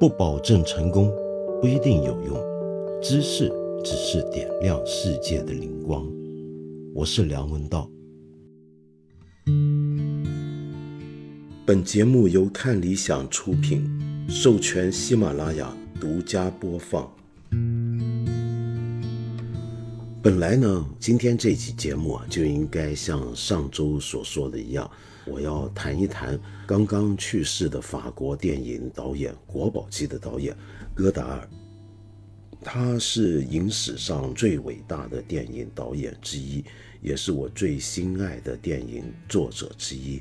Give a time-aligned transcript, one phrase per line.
[0.00, 1.12] 不保证成功，
[1.60, 2.34] 不一定有用。
[3.02, 3.52] 知识
[3.84, 6.10] 只是点亮世界的灵光。
[6.94, 7.86] 我是梁文道。
[11.66, 13.86] 本节目由看理想出品，
[14.26, 17.06] 授权喜马拉雅独家播放。
[20.22, 24.90] 本来呢，今天这期节目啊，就应该像上周所说的一样，
[25.26, 30.56] 我要谈一谈刚刚去世的法国电影导演国宝级的导演
[30.94, 31.48] 戈达尔。
[32.62, 36.62] 他是影史上最伟大的电影导演之一，
[37.00, 40.20] 也是我最心爱的电影作者之一。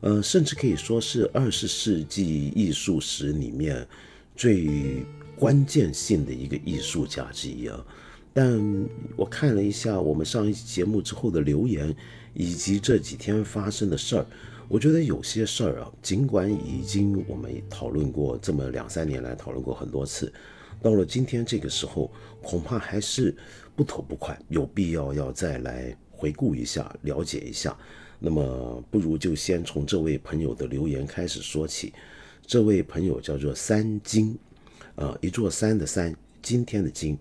[0.00, 3.86] 呃，甚至可以说是二十世纪艺术史里面
[4.34, 5.04] 最
[5.36, 7.84] 关键性的一个艺术家之一啊。
[8.34, 11.94] 但我看了一下我们上一期节目之后的留言，
[12.34, 14.26] 以及这几天发生的事儿，
[14.68, 20.32] 我觉得有些事儿啊，尽管已经我们讨论过这么两三年来讨论过很多次，
[20.82, 22.10] 到了今天这个时候，
[22.42, 23.32] 恐怕还是
[23.76, 27.76] 不吐不快，有必要要再来回顾一下，了解一下。
[28.18, 31.92] 那么，不如就先从这位朋友的留言开始说起。
[32.46, 34.36] 这位朋友叫做三金，
[34.96, 37.16] 啊，一座山的山，今天的今。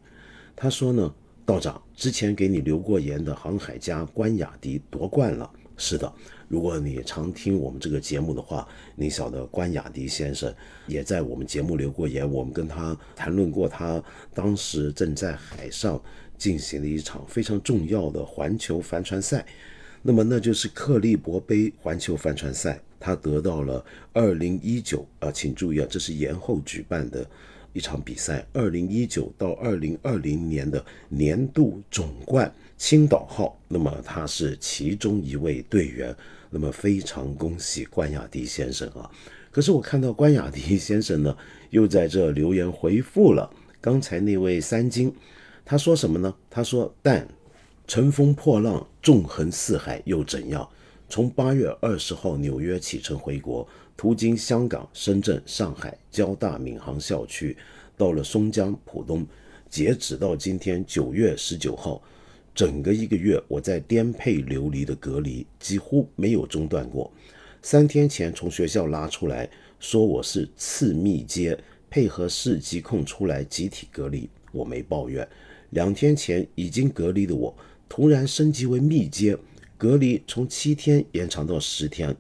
[0.64, 1.14] 他说呢，
[1.46, 5.52] 道长之前给你留过言的航海家关雅迪夺冠了。
[5.76, 6.10] 是的，
[6.48, 10.56] 如果你常听我们这个节目的话，你晓得关雅迪先生
[10.88, 12.32] 也在我们节目留过言。
[12.32, 14.02] 我们跟他谈论过，他
[14.34, 16.02] 当时正在海上
[16.38, 19.46] 进行了一场非常重要的环球帆船赛，
[20.02, 23.84] 那么那就是克利伯杯环球帆船赛，他得到了
[24.14, 27.30] 二零一九啊，请注意啊，这是延后举办的。
[27.74, 36.16] 一场比赛，二零一九到二零二零年的年度总冠青岛号，那么他是其中一位队员，
[36.52, 39.10] 那么非常恭喜关雅迪先生啊！
[39.52, 41.36] 可是我看到关雅迪先生呢，
[41.72, 45.14] 又在这留言回复了刚才那位三金，
[45.66, 46.34] 他说什么呢？
[46.50, 47.28] 他说：“但
[47.88, 50.68] 乘风破浪，纵横四海又怎样？
[51.10, 57.56] 从八月二十号纽约启程回国。”途经香港、深圳、上海交大闵行校区，
[57.96, 59.26] 到了松江浦东，
[59.70, 62.02] 截止到今天九月十九号，
[62.54, 67.12] 整个一个月我在颠沛流离的隔离几乎没有中断过。
[67.62, 69.50] 三天前从学校拉出来
[69.80, 71.58] 说我是次密接，
[71.90, 75.26] 配合市疾控出来集体隔离，我没抱怨。
[75.70, 77.56] 两天前已经隔离的我，
[77.88, 79.38] 突然升级为密接，
[79.78, 82.16] 隔离从七天延长到十天。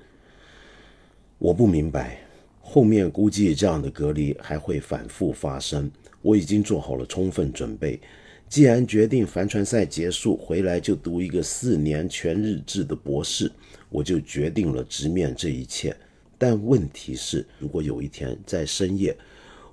[1.44, 2.26] 我不明白，
[2.62, 5.92] 后面估计这样的隔离还会反复发生。
[6.22, 8.00] 我已经做好了充分准备。
[8.48, 13.52] 既然决定帆船赛结束回来就读一个四年全日制的博士，
[13.90, 15.94] 我就决定了直面这一切。
[16.38, 19.14] 但问题是，如果有一天在深夜，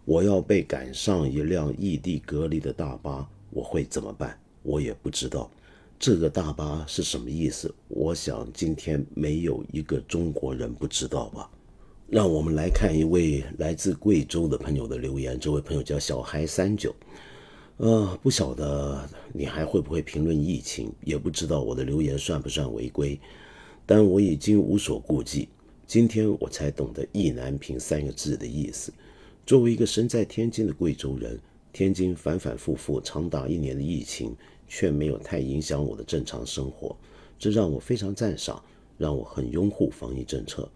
[0.05, 4.37] 我要被赶上一辆异地隔离的大巴，我会怎么办？
[4.65, 5.49] 我也不知道。
[6.01, 7.73] 这个大巴是什么意思？
[7.87, 11.49] 我想今天没有一个中国人不知道吧。
[12.11, 15.39] 让我们来看一位来自贵州的朋友的留言。
[15.39, 16.93] 这位朋友叫小孩三九，
[17.77, 23.17] 呃，不晓得你还会不会评论疫情，也不知道我的留言算不算违规，
[23.87, 25.49] 但我已经无所顾忌。
[25.87, 28.93] 今天我才懂得“意难平”三个字的意思。
[29.47, 31.39] 作为一个身在天津的贵州人，
[31.73, 34.35] 天津反反复复长达一年的疫情，
[34.67, 36.97] 却没有太影响我的正常生活，
[37.39, 38.61] 这让我非常赞赏，
[38.99, 40.69] 让我很拥护防疫政策。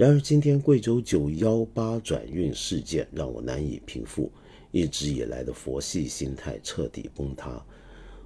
[0.00, 4.32] 然而，今天贵州九幺八转运事件让我难以平复，
[4.70, 7.62] 一直以来的佛系心态彻底崩塌。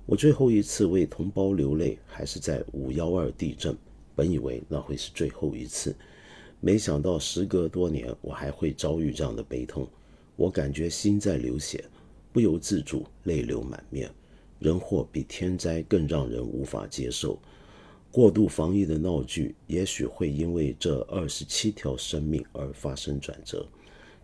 [0.06, 3.76] 我最后一次为同胞流泪，还是在五幺二地震。
[4.14, 5.92] 本以为那会是最后一次，
[6.60, 9.84] 没想到时隔多年，我还会遭遇这样的悲痛。
[10.36, 11.84] 我感觉心在流血，
[12.32, 14.08] 不由自主泪流满面。
[14.60, 17.36] 人祸比天灾更让人无法接受。
[18.14, 23.66] 过度防疫的闹剧，也许会因为这二十七条生命而发生转折。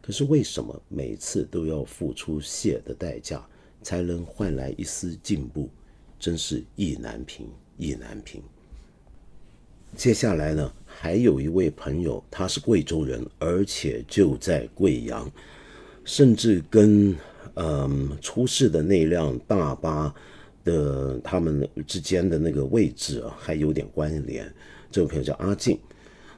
[0.01, 3.45] 可是为什么每次都要付出血的代价，
[3.83, 5.69] 才能换来一丝进步？
[6.21, 7.49] 真是意难平，
[7.79, 8.41] 意难平。
[9.97, 15.29] 接下来呢，还有一位朋友，他是贵州人，而且就在贵阳，
[16.05, 17.13] 甚至跟
[17.55, 20.15] 嗯出事的那辆大巴。
[20.71, 24.53] 的他们之间的那个位置啊，还有点关联。
[24.91, 25.79] 这位朋友叫阿静，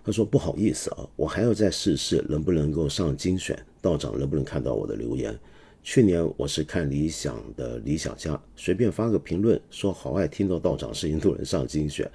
[0.04, 5.38] 他说：“不好意思啊，我还要再试试能不能够上精选，道长能不能看到我的留言？
[5.82, 12.10] 去年我是看理想的理想家，随便发个评论说好爱听到道长声音都能上精选。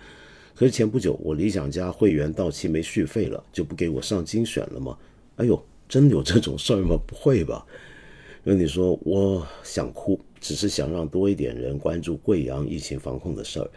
[0.56, 4.98] 可是前不久我理想家会员到期没续费了，就不给我上精选了吗？
[5.36, 6.98] 哎呦，真有这种事儿吗？
[7.06, 7.66] 不会吧？
[8.44, 13.70] 那你说我想哭，只是想让多一点人关注贵阳疫情防控的事儿。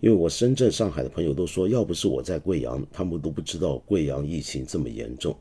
[0.00, 5.36] 因为我深圳、上海的朋友都说，要不是我在贵阳，他们都不知道贵阳疫情这么严重。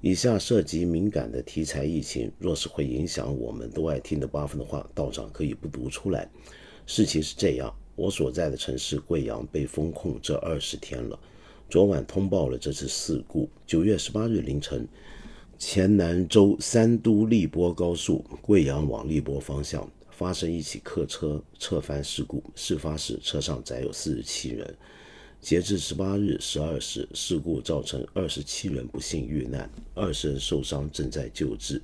[0.00, 6.28] 以下涉及敏感的题材疫情，若是会影响我们都爱听的八分的话，道长可以不读出来。
[6.86, 11.18] 事情是这样，我所在的城市贵阳被封控这二十天了。
[11.70, 13.48] 昨晚通报了这次事故。
[13.66, 14.86] 九月十八日凌晨，
[15.58, 19.88] 黔南州三都荔波高速贵阳往荔波方向。
[20.10, 24.76] 发生一起客车侧翻事故，事发时车上载有四十七人。
[25.40, 31.82] 截至十八日十二时，事故造成二十七人不幸遇难，二十人受伤正在救治，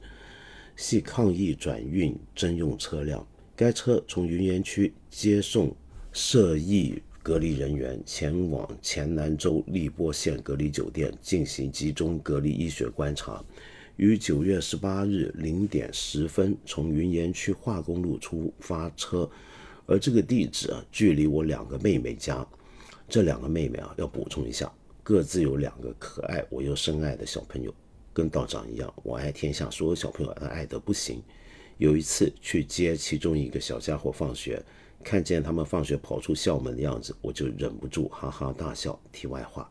[0.76, 3.26] 系抗疫转运征用车辆。
[3.56, 5.74] 该车从云岩区接送
[6.12, 13.44] 涉疫隔离人员前往黔南州荔波县隔离酒店进行集中隔离医学观察。
[13.96, 19.28] 于九月十八日零点十分从云岩区化工路出发车，
[19.84, 22.46] 而这个地址啊，距离我两个妹妹家。
[23.06, 27.74] 这两个妹妹啊，要补充一下，各自有两个可爱我又深爱的小朋友，
[28.14, 31.22] 跟道长一样，我爱天下所有小朋友，爱得不行。
[31.76, 34.62] 有一次去接其中一个小家伙放学，
[35.02, 38.98] 看见他们放学跑出校门的样子，我就忍不住哈哈大笑。
[39.10, 39.70] 题外话。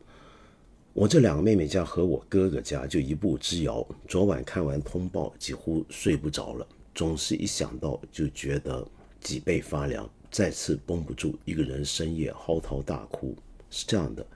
[0.92, 3.86] 我这两个妹妹家和我哥哥家就一步之遥。
[4.08, 8.86] 昨晚看完通报，几乎睡不着了，总是一想到就觉得
[9.20, 13.36] 脊背发凉，再次绷不住，一个人深夜嚎啕大哭。
[13.70, 14.26] 是这样的，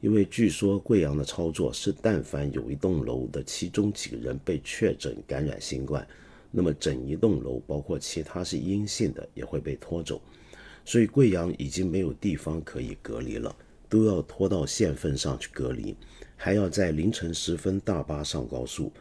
[0.00, 6.06] 因为据说贵阳的操作是，但凡有一栋楼的其中几个人被确诊感染新冠，
[6.52, 10.22] 那么整一栋楼包括其他是阴性的也会被拖走，
[10.84, 13.54] 所以贵阳已经没有地方可以隔离了。
[13.86, 15.94] 都要拖到县份上去隔离，
[16.36, 18.92] 还要在凌晨时分大巴上高速。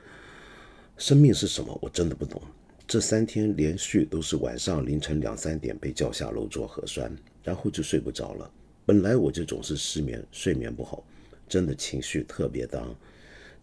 [0.98, 1.76] 生命是什么？
[1.82, 2.40] 我真的不懂。
[2.86, 7.12] 这三天连续都是晚上凌晨两三点被叫下楼做核酸，
[7.44, 8.52] 然后就睡不着了。
[8.86, 11.04] 本来我就总是失眠，睡眠不好，
[11.50, 12.96] 真的情绪特别当。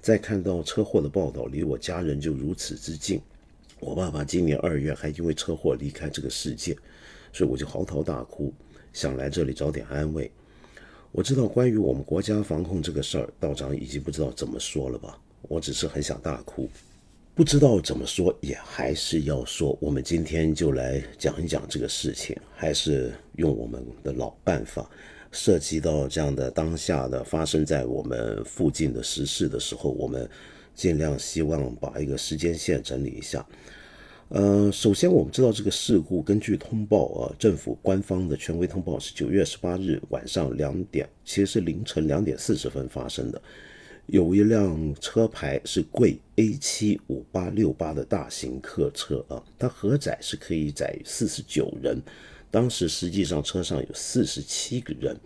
[0.00, 3.20] 再看到车祸的报道，离我家人就如此之近。
[3.78, 6.76] 我爸爸今年二月还因为车祸离开这个世界，
[7.32, 8.52] 所以我就嚎啕大哭，
[8.92, 10.30] 想来这里找点安慰。
[11.12, 15.18] 我知道关于我们国家防控这个事儿，道长已经不知道怎么说了吧？
[15.42, 16.68] 我只是很想大哭，
[17.34, 19.76] 不知道怎么说，也还是要说。
[19.80, 24.88] 我们今天就来讲一讲这个事情，还是用我们的老办法。
[25.32, 30.28] 涉及到这样的当下的发生在我们附近的时事的时候，我们
[30.74, 33.46] 尽量希望把一个时间线整理一下。
[34.30, 43.42] 呃，首先我们知道这个事故，根据通报啊，政府官方的权威通报是九月十八日晚上两点，其实是凌晨两点四十分发生的。
[44.06, 52.00] 有一辆车牌是贵 A 七五八六八的大型客车啊，它荷载是可以载四十九人，
[52.52, 55.18] 当时实际上车上有四十七个人，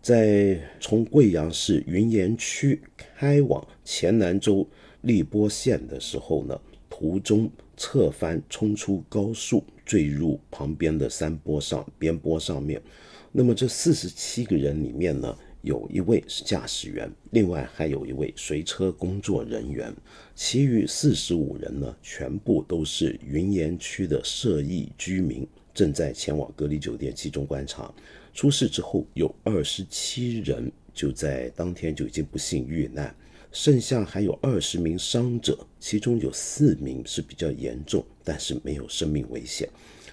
[0.00, 4.64] 在从贵阳市云岩区开往黔南州
[5.00, 6.56] 荔波县的时候呢，
[6.88, 7.50] 途中。
[7.80, 12.78] 侧翻冲出高速，坠入旁边的山坡上边坡上面。
[13.32, 19.96] 那么这四十七个人里面呢，有一位是驾驶员，另外还有一位随车工作人员，
[20.34, 27.90] 其余四十五人呢，全部都是云岩区的涉疫居民，正在前往隔离酒店集中观察。
[28.34, 33.16] 出事之后，有二十七人就在当天就已经不幸遇难。
[33.52, 39.68] 剩下还有二十名伤者，其中有四名是比较严重，但是没有生命危险。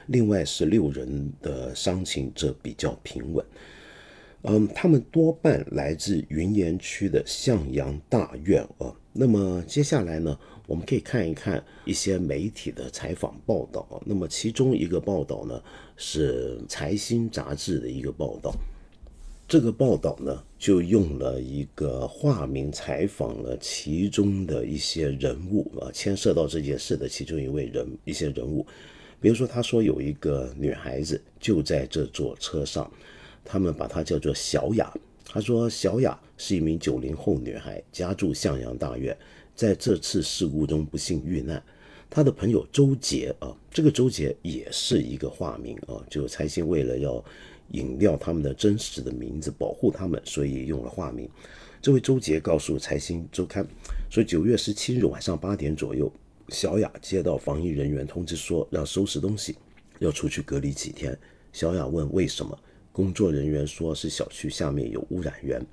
[0.08, 3.46] 另外十六人的伤情则比较平稳。
[4.44, 8.94] 嗯，他们多半来自云岩区的向阳大院啊。
[9.12, 14.02] 那么接下来呢，我们可以看一看一些媒体的采访报道。
[14.06, 15.62] 那么其中一个报道呢，
[15.96, 18.56] 是财新杂志的一个报道。
[19.48, 28.66] 这个报道呢，就用了一个化名采访了其中的一些人物啊，牵涉到这件事的其中一位人一些人物，
[29.22, 32.92] 比如说他说有一个女孩子就在这座车上，
[33.46, 34.94] 他们把她叫做小雅。
[35.24, 39.18] 他说小雅是一名九零后女孩，家住向阳大院，
[39.56, 41.64] 在这次事故中不幸遇难。
[42.10, 47.24] 她的朋友周杰啊，这个周杰也是一个化名啊，就财新为了要。
[47.72, 51.30] 隐掉他们的真实的名字，保护他们，所以用了化名。
[51.82, 53.64] 这位周杰告诉《财新周刊》
[54.10, 56.12] 说，九月十七日晚上八点左右，
[56.50, 59.56] 小雅接到防疫人员通知说要收拾东西，
[60.00, 61.18] 要出去隔离几天。
[61.54, 62.58] 小雅问为什么，
[62.92, 65.64] 工作人员说是小区下面有污染源。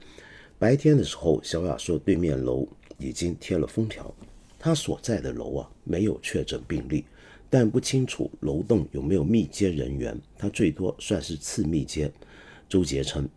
[0.59, 4.15] 白天的时候，小雅说对面楼已经贴了封条。
[4.59, 7.05] 他所在的楼啊没有确诊病例，
[7.49, 12.11] 但不清楚楼栋有没有密接人员，他最多算是次密接。
[12.69, 13.29] 周杰称，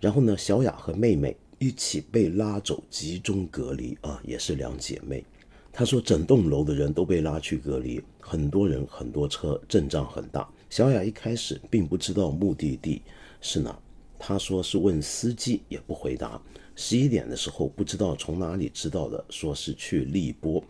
[0.00, 5.24] 然后呢，小雅和妹妹一起被拉走集中隔离啊，也是两姐妹。
[5.72, 10.48] 他说，整栋楼的人都被拉去隔离，很多人很多车，阵仗很大。
[10.68, 13.02] 小雅一开始并不知道目的地
[13.40, 13.78] 是哪，
[14.18, 16.42] 他说是问司机也不回答。
[16.74, 20.64] 十一点的时候，不知道从哪里知道的，说是去荔波。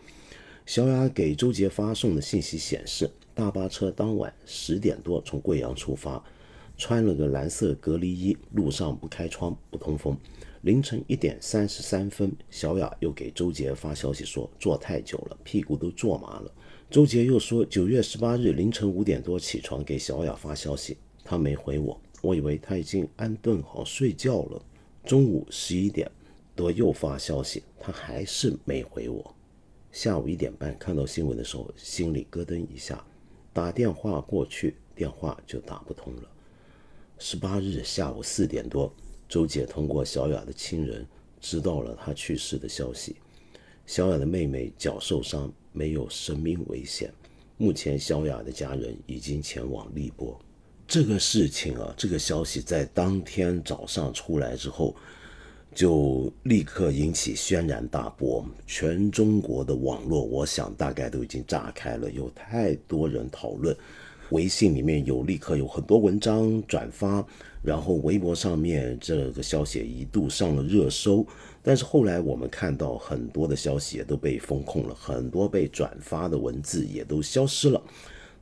[0.73, 6.23] 小雅给周杰发送的信息显示，大巴车当晚十点多从贵阳出发，
[6.77, 10.17] 穿了个蓝色隔离衣，路上不开窗不通风。
[10.61, 16.49] 凌晨一点三十三分，小雅又给周杰发消息说坐太久了，屁股都坐麻了。
[16.89, 24.65] 周杰又说九月十八日凌晨五点多起床给小雅发消息，她没回我，我以为她已经安顿好睡觉了。
[25.03, 26.09] 中午十一点
[26.55, 29.35] 多又发消息，他还是没回我。
[29.91, 33.03] 下午一点半看到新闻的时候，心里咯噔一下，
[33.51, 36.23] 打电话过去，电话就打不通了。
[37.19, 38.93] 十八日下午四点多，
[39.27, 41.05] 周姐通过小雅的亲人
[41.41, 43.17] 知道了她去世的消息。
[43.85, 47.13] 小雅的妹妹脚受伤，没有生命危险。
[47.57, 50.39] 目前小雅的家人已经前往荔波。
[50.87, 54.95] 这个事情啊，这个消息在当天早上出来之后，
[55.73, 58.45] 就立刻引起轩然大波。
[58.67, 63.75] 全中国的网络，我想大概都已经炸开了，有太多人讨论。
[64.31, 67.25] 微信里面有立刻有很多文章转发，
[67.61, 71.25] 然后微博上面这个消息一度上了热搜。
[71.61, 77.83] 但是后来我们看到很多的消息也都被封控了，很多被转发的文字也都消失了。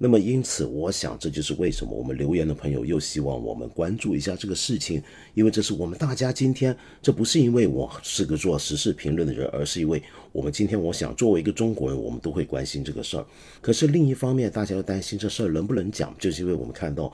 [0.01, 5.03] 那么，因此，我想这就是为什么我们留言的朋友又希望我们关注一下这个事情，
[5.33, 10.01] 因为这是我们大家今天，这不是因为我是个做时事评论的人，而是因为
[10.31, 13.25] 我们今天，我想作为一个中国人，我们都会关心这个事儿。
[13.59, 17.11] 可是另一方面，大家又担心这事儿能不能讲，就是因为我们看到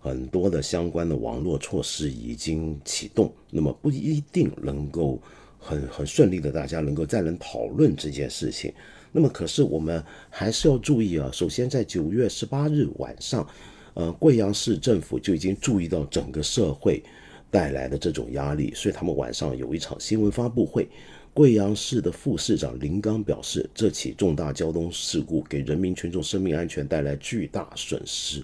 [0.00, 5.20] 很多的相关的网络措施已经启动，那么不一定能够
[5.58, 8.72] 很很顺利的，大家能够再能讨论这件事情。
[9.12, 11.30] 那么，可是我们还是要注意啊。
[11.32, 13.46] 首先，在九月十八日晚上，
[13.94, 17.02] 呃，贵阳市政府就已经注意到整个社会
[17.50, 20.88] 带来的这种压力，所以他们晚上有一场新闻发布会。
[21.34, 28.42] 贵阳市的副市长林刚表示，这起重大交通事故给人民群众生命安全带来巨大损失，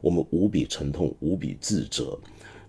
[0.00, 2.18] 我们无比沉痛，无比自责。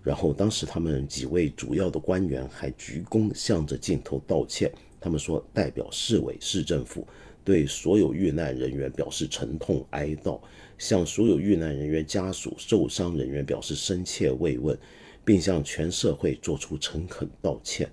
[0.02, 4.70] 然后，当时他们几位主要的官员还鞠躬向着镜头道歉，
[5.00, 7.06] 他们说代表市委市政府。
[7.44, 10.40] 对所有遇难人员表示沉痛哀悼，
[10.78, 14.76] 向所有遇难人员家属、受伤人员表示深切慰问，
[15.24, 17.88] 并向全社会作出诚恳道歉。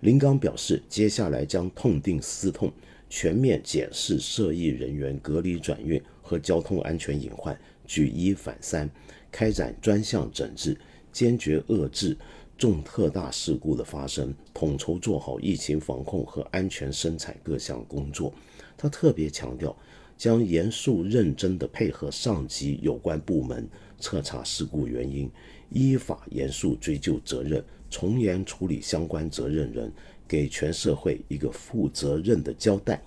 [0.00, 2.72] 林刚表示，接下来将痛定思痛，
[3.08, 8.90] 全面检视涉疫人员隔离转运和交通安全隐患，举一反三，
[9.30, 10.76] 开展专项整治，
[11.12, 12.16] 坚决遏制
[12.56, 18.32] 重特大事故的发生，统筹做好疫情防控和安全生产各项工作。
[18.76, 19.76] 他特别强调，
[20.16, 25.30] 将严肃认真地配合上级有关部门彻查事故原因，
[25.70, 29.92] 依法严肃追究责任，从严处理相关责任人，
[30.28, 33.02] 给全社会一个负责任的交代。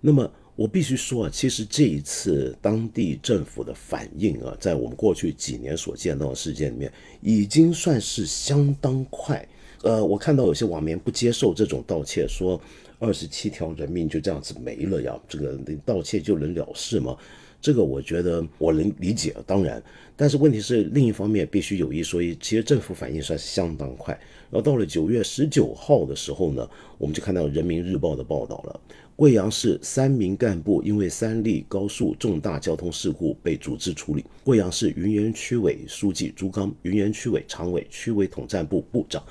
[0.00, 9.46] 那么，我必须说啊，其实这一次当地政府的反应啊，在我们过去几年所见到的事件里面，已经算是相当快。
[9.82, 12.60] 呃，我看到有些网民不接受这种道歉，说。
[13.04, 15.14] 二十七条人命就这样子没了呀？
[15.28, 17.14] 这个你道歉就能了事吗？
[17.60, 19.82] 这个我觉得我能理解，当然，
[20.16, 24.12] 但是问题是另一方面必须有一说一，其实政府反应算是相当快。
[24.50, 26.68] 然后到了九月十九号的时候呢，
[26.98, 28.80] 我们就看到人民日报的报道了，
[29.16, 34.24] 贵阳市三名干部因为三例高速重大交通事故被组织处理。
[34.44, 39.24] 贵阳市云岩区委书记朱刚、云岩区委常委、区委统战部部长、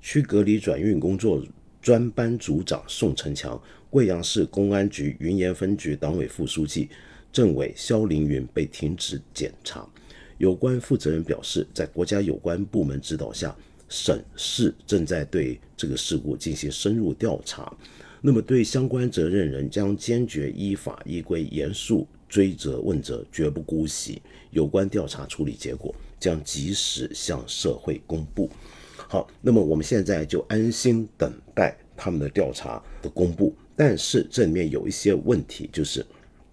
[0.00, 1.42] 区隔离转运工作。
[1.80, 6.88] 专班组长宋成强、贵阳市公安局云岩分局党委副书记、
[7.32, 9.88] 政委肖凌云被停职检查。
[10.38, 13.54] 有关负责人表示，在国家有关部门指导下，
[13.88, 17.72] 省市正在对这个事故进行深入调查。
[18.22, 24.20] 那么，对相关责任人将坚决依法依规严肃追责问责，绝不姑息。
[24.50, 28.50] 有关调查处理结果将及时向社会公布。
[29.08, 31.32] 好，那么我们现在就安心等
[32.00, 33.54] 他们的调查的公布。
[33.76, 36.04] 但是这里面有一些问题，就是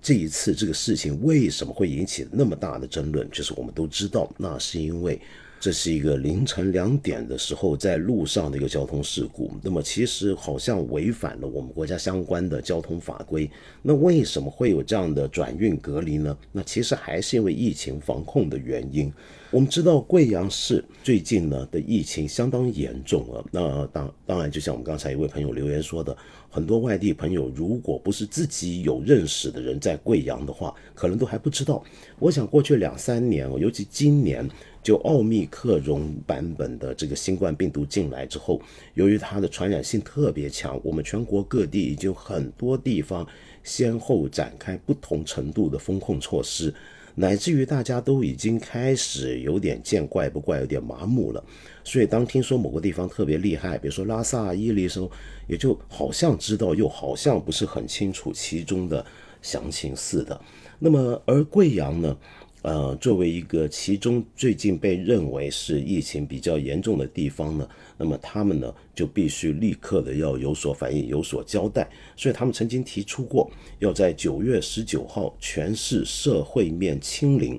[0.02, 3.30] 这一次这个事情为什么会引起那么大的争论？
[3.32, 5.20] 就是我们都知道，那是因为
[5.60, 9.52] 这是一个凌晨两点的时候在路上的一个交通事故。
[9.62, 13.50] 那么其实好像违反了我们国家相关的交通法规。
[13.82, 16.38] 那为什么会有这样的转运隔离呢？
[16.52, 19.12] 那其实还是因为疫情防控的原因。
[19.50, 23.46] 我们知道贵阳市最近呢的疫情相当严重了。
[23.52, 26.16] 那当当然，就像我们刚才一位朋友留言说的，
[26.50, 31.84] 很多外地朋友如果不是自己有认识的人在贵阳的话，可能都还不知道。
[32.20, 34.50] 我想过去两三年，尤其今年。
[34.84, 38.62] 就奥密克戎版本的这个新冠病毒进来之后，
[38.94, 43.28] 由于它的传染性特别强，我们全国各地已经很多地方
[43.66, 46.74] 先后展开不同程度的风控措施，
[47.20, 51.44] 乃至于大家都已经开始有点见怪不怪，有点麻木了。
[51.84, 55.10] 所以当听说某个地方特别厉害，比如说拉萨、伊犁的时候，
[55.48, 59.04] 也就好像知道，又好像不是很清楚其中的
[59.42, 60.40] 详情似的。
[60.78, 62.16] 那么而贵阳呢？
[62.64, 71.88] 呃，作为一个其中最近被认为是疫情比较严重的地方呢，那么他们呢就必须立刻的要有所反应、有所交代。
[72.18, 73.50] 所以他们曾经提出过，
[73.80, 77.58] 要在九月十九号全市社会面清零。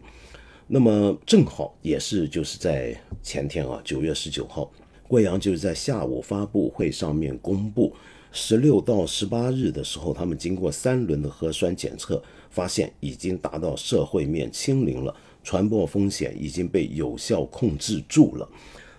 [0.67, 4.71] 那么正好也是就是在前天啊，九月十九号，
[5.07, 7.95] 贵阳就是在下午发布会上面公布，
[8.31, 12.23] 十六到十八日的时候，他们经过三轮的核酸检测。
[12.50, 18.49] 发现已经达到社会面清零了，传播风险已经被有效控制住了。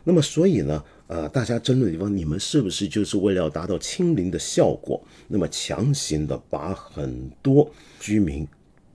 [0.03, 8.47] 那么，所以呢，呃，大家争论的地方，你们是不是就是为了要达到清零的效果，那么强行的把很多居民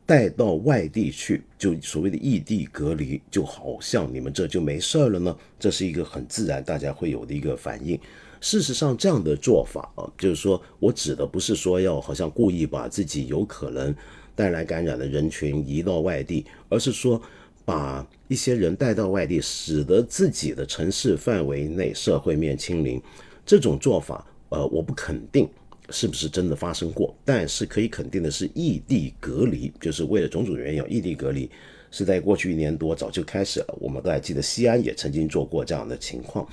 [0.06, 5.36] 带到外地去，就所谓的异地隔离，就好像你们这就没事儿了呢？
[5.58, 8.00] 这是一个很自然大家会有的一个反应。
[8.40, 13.94] 事实上，这样的做法啊，就是说我指的不是说要好像故意把自己有可能。
[14.34, 17.20] 带来感染的人群移到外地，而是说
[17.64, 23.00] 把一些人带到外地，使得自己的城市范围内社会面清零。
[23.46, 25.48] 这种做法，呃，我不肯定
[25.90, 31.50] 是不是真的发生过，但是可以肯定的是，异地隔离就是为了种种原因，异地隔离
[31.90, 33.78] 是在过去一年多早就开始了。
[33.80, 36.46] 我们都还记得西安也曾经做过这样的情况。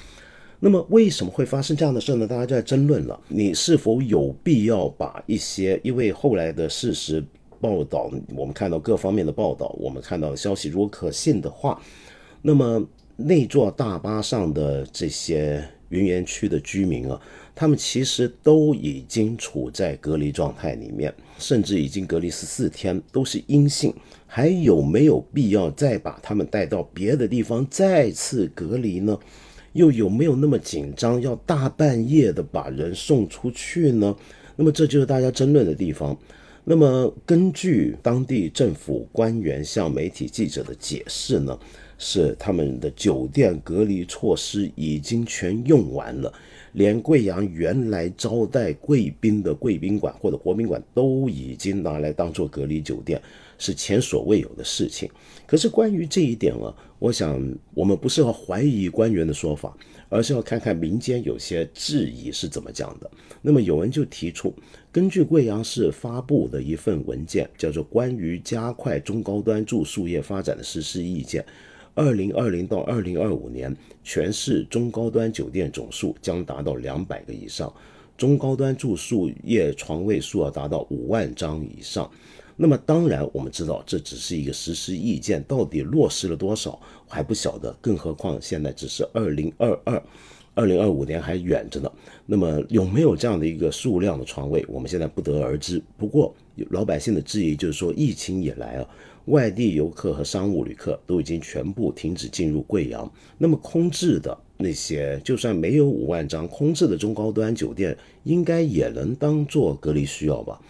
[0.60, 2.28] 那么为什么会发生这样的事呢？
[2.28, 7.24] 大家就在争论了，你是否有必要把一些因为后来的事实。
[7.62, 11.80] 报道，我们看到各方面的报道，我们看到的消息，如果可信的话，
[12.42, 12.84] 那么
[13.16, 17.22] 那座大巴上的这些云岩区的居民啊，
[17.54, 23.94] 他们其实都已经处在隔离状态里面，甚至已经隔离十四天，都是阴性，
[24.26, 29.16] 还有没有必要再把他们带到别的地方再次隔离呢？
[29.74, 34.16] 又有没有那么紧张，要大半夜的把人送出去呢？
[34.56, 36.18] 那么这就是大家争论的地方。
[36.64, 41.58] 那么，根据当地政府官员向媒体记者的解释呢，
[41.98, 46.32] 是他们的酒店隔离措施已经全用完了，
[46.74, 53.20] 连贵阳原来招待贵宾的贵宾馆或者国宾馆都已经拿来当做隔离酒店，
[53.58, 55.10] 是前所未有的事情。
[55.48, 57.44] 可是关于这一点啊，我想
[57.74, 59.76] 我们不是要怀疑官员的说法。
[60.12, 63.10] 而是要看看民间有些质疑是怎么讲的。
[63.42, 64.54] 那么有人就提出，
[64.92, 71.42] 根据贵阳市发布的一份文件，叫做《关于加快中高端住宿业发展的实施意见》，
[71.96, 77.74] 二零二零到二零二五年，全市中高端酒店总数将达到两百个以上，
[78.18, 82.12] 中高端住宿业床位数要达到五万张以上。
[82.62, 87.76] 那么当然，我们知道这只是一个实施意见，到底落实了多少还不晓得。
[87.82, 90.04] 更何况现在只是二零二二，
[90.54, 91.92] 二零二五年还远着呢。
[92.28, 95.82] 那么有没有这样的一个数量的床位，我们现在不得而知。
[95.98, 96.36] 不过
[96.70, 98.88] 老百姓的质疑就是说，疫情以来啊，
[99.26, 103.12] 外地游客和商务旅客都已经全部停止进入贵阳。
[103.40, 110.62] 那么空置的那些，就算没有五万张空置的中高端酒店，应该也能当做隔离需要吧？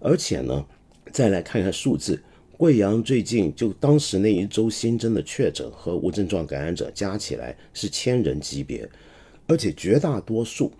[0.00, 0.66] 而且呢？
[1.12, 2.20] 再来看看数字，
[2.56, 8.88] 贵阳最近就当时那一周新增的确诊和无症状感染者加起来是千人级别，
[9.46, 10.72] 而且绝大多数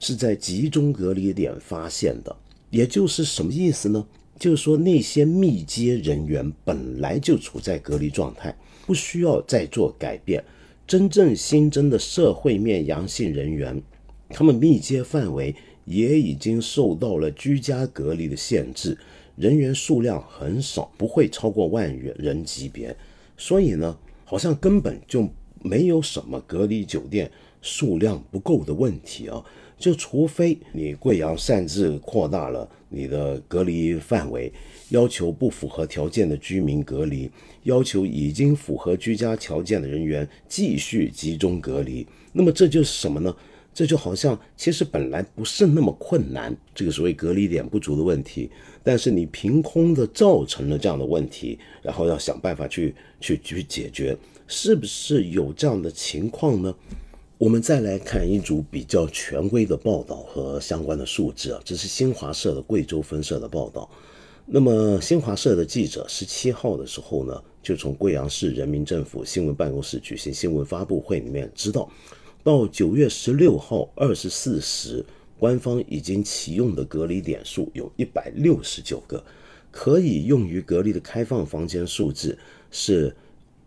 [0.00, 2.34] 是在集中隔离点发现的。
[2.70, 4.06] 也就是什么意思呢？
[4.38, 10.44] 就是说那些密接人员本来就处在隔离状态，不需要再做改变。
[10.86, 13.82] 真正新增的社会面阳性人员，
[14.30, 18.96] 他们密接范围也已经受到了居家隔离的限制。
[19.36, 22.96] 人员数量很少，不会超过万人级别，
[23.36, 25.28] 所以呢，好像根本就
[25.62, 29.44] 没有什么隔离酒店数量不够的问题啊。
[29.78, 34.50] 就除非你贵阳擅自扩大了你的隔离范围，
[34.88, 37.30] 要求不符合条件的居民隔离，
[37.64, 43.36] 要求已经符合居家条件的人员继续集中隔离，那么这就是什么呢？
[43.76, 48.50] 这就好像其实本来不是那么困难，这个所谓隔离点不足的问题，
[48.82, 56.74] 但是你凭空的造成了这样的问题，然后要想办法去去去解决，是不是有这样的情况呢？
[57.36, 63.86] 我们再来看一组比较权威的报道和相关的数字啊，这是新华社的贵州分社的报道。
[64.46, 71.86] 那么新华社的记者十七号的时候呢，就从贵阳市人民政府新闻办公室举行新闻发布会里面知道。
[72.46, 75.04] 到九月十六号二十四时，
[75.36, 79.20] 官方已经启用的隔离点数有一百六十九个，
[79.72, 82.38] 可以用于隔离的开放房间数字
[82.70, 83.12] 是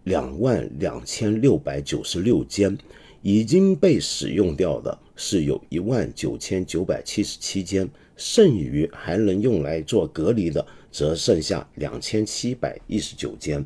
[0.05, 2.77] 两万两千六百九十六间，
[3.21, 13.65] 已经被使用掉的是有一万九千九百七十七间，剩余还能用来做隔离的则剩下两千七百一十九间。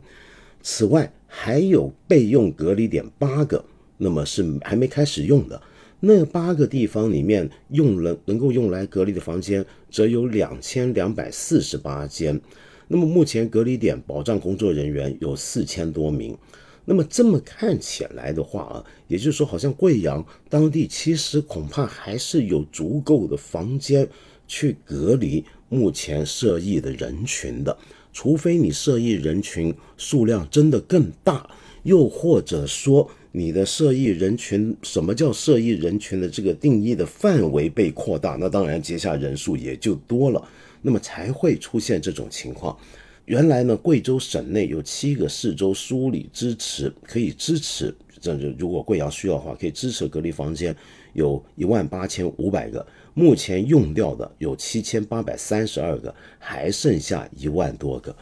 [0.64, 3.64] 此外，还有备用隔离点八个。
[3.98, 5.62] 那么是还没开始用的
[6.06, 12.42] 那八个地方里面，用了能够用来隔离的房间，则有两千两百四十八间。
[12.90, 16.38] 那么目前隔离点保障工作人员有四千多名。
[16.84, 24.06] 那么这么看起来的话啊，也就是说，好像贵阳当地其实恐怕还是有足够的房间
[24.46, 27.78] 去隔离目前涉疫的人群的，
[28.12, 31.50] 除非你涉疫人群数量真的更大，
[31.84, 33.10] 又或者说。
[33.36, 40.48] 你的涉疫人群，什么叫涉疫人群的这个定义的范围被扩大，那当然接下人数也就多了，
[40.84, 42.78] 那么才会出现这种情况。
[43.26, 47.92] 原来呢，贵州省内有七个市州梳理支持，可以支持，
[48.22, 50.76] 这就如果贵阳需要的话，可以支持隔离房间，
[51.14, 58.16] 有一万八千五百个，目前用掉的有七千八百三十二个，还剩下一万多个。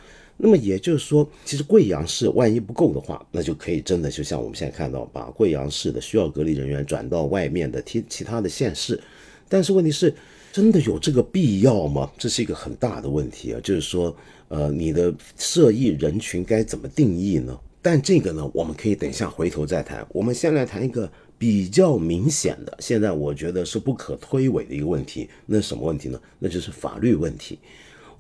[0.44, 9.00] 那么也就是说，其实贵阳市万一不够的话，那就可以真的就像我们现在看到，把贵阳市的需要隔离人员转到外面的其其他的县市。
[9.48, 10.12] 但是问题是，
[10.52, 12.12] 真的有这个必要吗？
[12.18, 13.60] 这是一个很大的问题啊。
[13.64, 14.16] 就是说，
[14.48, 17.56] 呃，你的涉疫人群该怎么定义呢？
[17.84, 20.06] 但这个呢，我们可以等一下回头再谈。
[20.10, 25.30] 我们先来谈一个比较明显的，现在我觉得是不可推诿的一个问题。
[25.46, 26.20] 那什么问题呢？
[26.40, 27.60] 那就是法律问题。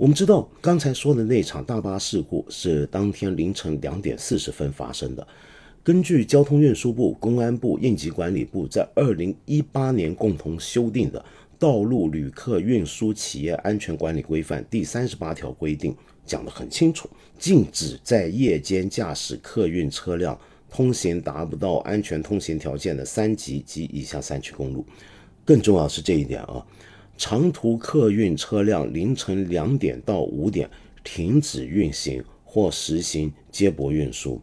[0.01, 5.27] 我们知道，刚才说的那场大巴事故是当天凌晨两点四十分发生的。
[5.83, 11.19] 根据交通运输部、公安部、应急管理部在二零一八年共同修订的
[11.59, 20.35] 《道路旅客运输企业安全管理规范》第三十八条规定，讲得很清楚，禁止在夜间驾驶客运车辆
[20.67, 24.83] 通行达不到安全通行条件的三级及以下山区公路。
[25.45, 26.65] 更重要是这一点啊。
[27.17, 30.69] 长途客运车辆凌晨两点到五点
[31.03, 34.41] 停止运行或实行接驳运输，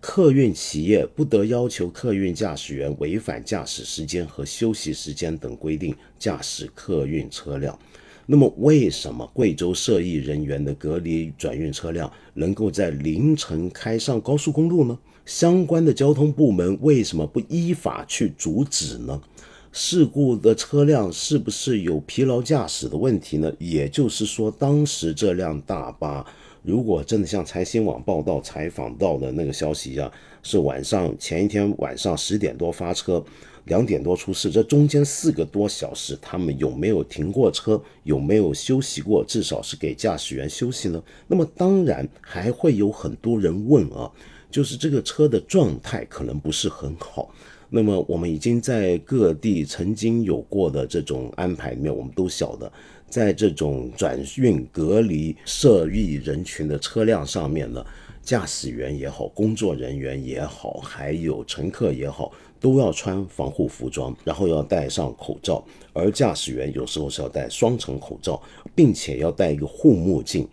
[0.00, 7.78] 客运企业不得要求客运驾驶员违反驾驶时间和休息时间等规定驾驶客运车辆。
[8.26, 14.98] 那么，为什么贵州涉疫人员的隔离转运车辆能够在凌晨开上高速公路呢？
[15.24, 19.20] 相关的交通部门为什么不依法去阻止呢？
[19.70, 23.52] 事故的车辆是不是有疲劳驾驶的问题呢？
[23.58, 26.26] 也就是说，当时这辆大巴
[26.62, 30.10] 如果真的像财新网报道采访到的那个消息一样，
[30.42, 33.22] 是晚上前一天晚上十点多发车，
[33.66, 37.80] 两点多出事，这中间四个多小时，他们有没有停过车？
[38.04, 39.22] 有没有休息过？
[39.24, 41.00] 至少是给驾驶员休息呢？
[41.26, 44.10] 那么当然还会有很多人问啊，
[44.50, 47.30] 就是这个车的状态可能不是很好。
[47.70, 52.70] 那么我们已经在各地曾经有过的这种安排里面，我们都晓得，
[53.10, 57.84] 在这种转运隔离涉疫人群的车辆上面呢，
[58.22, 68.40] 驾驶员也好，工作人员也好，还有乘客也好，都要穿防护服装，然后要戴上口罩，而驾驶员有时候是要戴双层口罩，
[68.74, 70.48] 并且要戴一个护目镜。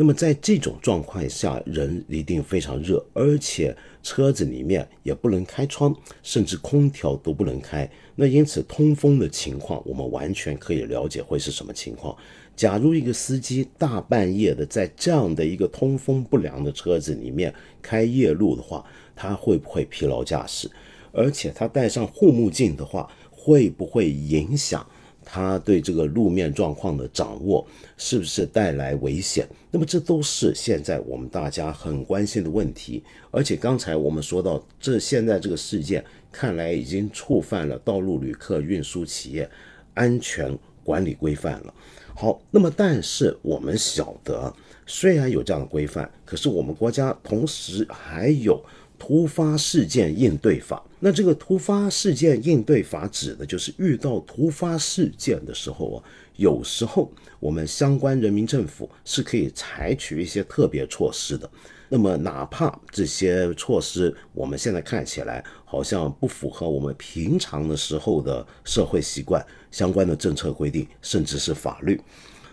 [0.00, 7.90] 那么在这种状况下，人一定非常热，而且车子里面也不能开窗，甚至空调都不能开。
[8.14, 12.16] 那因此通风的情况，我们完全可以了解会是什么情况。
[12.54, 18.84] 假如一个司机大半夜的在这样的一个通风不良的车子里面开夜路的话，
[19.16, 20.70] 他会不会疲劳驾驶？
[21.10, 24.88] 而且他戴上护目镜的话，会不会影响？
[25.30, 27.66] 他对这个路面状况的掌握
[27.98, 29.46] 是不是带来危险？
[29.70, 33.04] 那么这都是现在我们大家很关心的问题。
[33.30, 39.46] 而且刚才我们说到，这现在这个事件看来已经触犯了道路旅客运输企业
[39.92, 41.74] 安全管理规范了。
[42.14, 44.50] 好，那么但是我们晓得，
[44.86, 48.64] 虽然有这样的规范，可是我们国家同时还有
[48.98, 50.82] 突发事件应对法。
[51.00, 56.04] 那这个突发事件应对法指的就是遇到突发事件的时候啊，
[56.36, 61.48] 有时候我们相关人民政府是可以采取一些特别措施的。
[61.88, 71.98] 那么哪怕这些措施我们现在看起来好像不符合我们平常的时候的社会习惯、相关的政策规定，甚至是法律。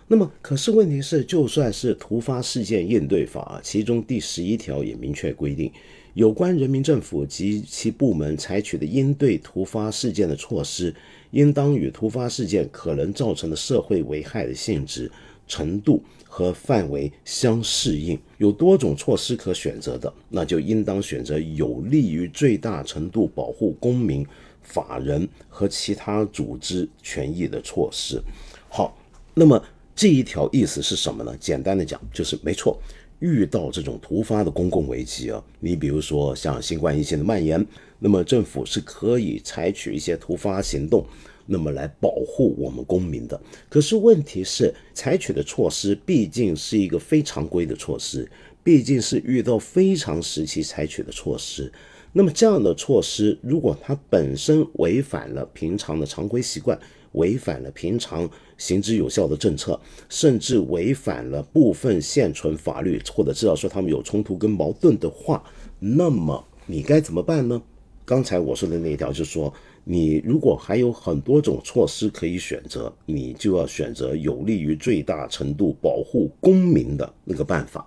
[0.07, 5.71] 那么可是问题是，就算是突发事件应对法，其中第十一条也明确规定。
[6.15, 10.95] 有关人民政府及其部门采取的应对突发事件的措施，
[11.31, 15.11] 应当与突发事件可能造成的社会危害的性质、
[15.45, 18.17] 程度和范围相适应。
[18.37, 24.25] 有多种措施可选择的，那就应当选择有利于最大程度保护公民、
[24.61, 28.21] 法人和其他组织权益的措施。
[28.69, 28.97] 好，
[29.33, 29.61] 那么
[29.93, 31.35] 这一条意思是什么呢？
[31.41, 32.79] 简单的讲，就是没错。
[33.25, 37.65] 遇到这种突发的公共危机啊，你比如说像新冠疫情的蔓延，
[37.97, 41.03] 那么政府是可以采取一些突发行动，
[41.47, 43.41] 那么来保护我们公民的。
[43.67, 48.29] 可是问题是，采取的措施毕竟是一个非常规的措施，
[48.63, 51.71] 毕竟是遇到非常时期采取的措施。
[52.13, 56.79] 那么这样的措施，如果它本身违反了平常的常规习惯，
[57.13, 65.43] 违反了平常行之有效的政策，甚至违反了部分现存法律，或者至少说他们有冲突跟矛盾的话，
[65.79, 67.61] 那么你该怎么办呢？
[68.05, 69.51] 刚才我说的那一条就是说，
[69.83, 77.85] 你如果还有很多种措施可以选择，你就要选择有利于最大程度保护公民的那个办法。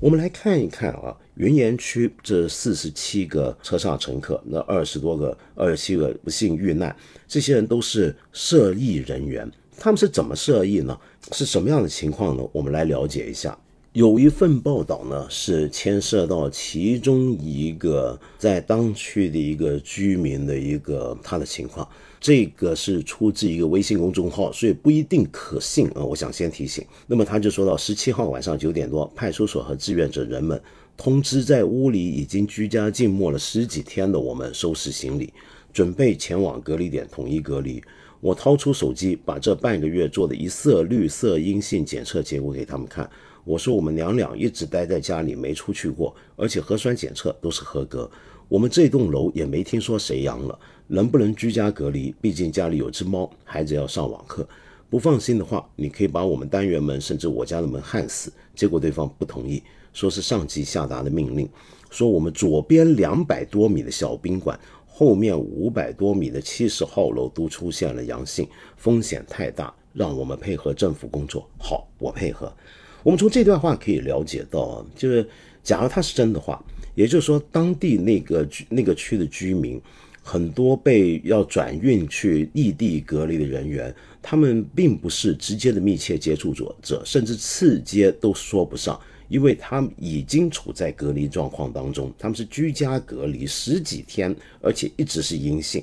[0.00, 6.94] 我们来看一看啊，云岩区这四十七个车上乘客，那二十多个、二十七个不幸遇难，
[7.28, 10.98] 这些人都是涉疫人员，他们是怎么涉疫呢？
[11.32, 12.42] 是什么样的情况呢？
[12.52, 13.56] 我们来了解一下。
[13.92, 21.88] 有一份报道呢，是牵涉到其中一个在当区的一个居民的一个他的情况。
[22.20, 26.02] 这个是出自一个微信公众号，所以不一定可信啊。
[26.02, 26.84] 我想先提醒。
[27.06, 30.60] 那么他就说到，十七号晚上九点多，派出所和志愿者人们
[30.96, 35.32] 通知，在屋里已经居家静默了十几天的我们收拾行李，
[35.72, 37.80] 准备前往隔离点统一隔离。
[38.24, 43.08] 我掏出手机，把这半个月做的一色绿色阴性检测结果给他们看。
[43.44, 48.10] 我说，我们娘俩一直待在家里，没出去过，而且核酸检测都是合格。
[48.48, 50.58] 我们这栋楼也没听说谁阳了。
[50.86, 52.14] 能不能居家隔离？
[52.18, 54.48] 毕竟家里有只猫，孩子要上网课。
[54.88, 58.32] 不放心的话，你可以把我们单元门，甚至我家的门焊死。
[58.54, 61.46] 结果对方不同意，说是上级下达的命令，
[61.90, 64.58] 说我们左边两百多米的小宾馆，
[64.96, 71.44] 后面五百多米的七十号楼都出现了阳性，风险太大，让我们配合政府工作。
[71.58, 72.54] 好，我配合。
[73.02, 75.28] 我们从这段话可以了解到，就是
[75.64, 79.82] 假如他是真的话，也就是说，当地那个那个区的居民。
[80.26, 95.82] 很多被要转运去异地隔离的人员，他们并不是直接的密切接触者，者甚至次接都说不上，因为他们已经处在隔离状况当中，他们是居家隔离十几天，而且一直是阴性。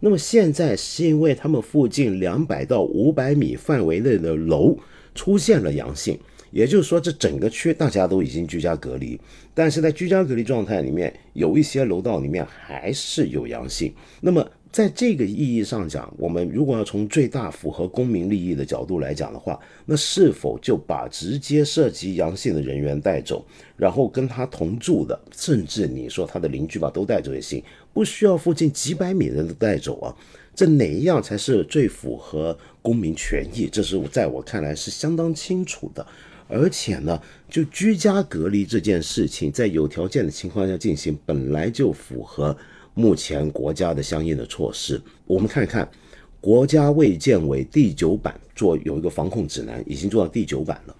[0.00, 4.76] 那么现在是因为他们附近两百到五百米范围内的楼
[5.14, 6.18] 出现了阳性。
[6.52, 9.16] 也就是说，这整个区大家都已经居家隔离，
[9.54, 13.94] 但是在居家隔离状态里面，有一些楼道里面还是有阳性。
[14.20, 23.44] 那么，在这个意义上讲，我们如果要从最大符合公民利益的角度来讲的话，那是否就把直接涉及阳性的人员带走，
[23.76, 27.60] 然后跟他同住的，甚至你说他的邻居吧，都带走也行，
[27.92, 30.14] 不需要附近几百米的人都带走啊？
[30.54, 33.68] 这哪一样才是最符合公民权益？
[33.70, 36.06] 这是在我看来是相当清楚的。
[36.52, 42.56] 而且呢，就居家隔离这件事情，在有条件的情况下进行，本来就符合
[43.00, 45.00] 目前国家的相应的措施。
[45.26, 45.88] 我们看一看
[46.38, 50.94] 国家卫健委第九版做有一个防控指南，已经做到第九版了。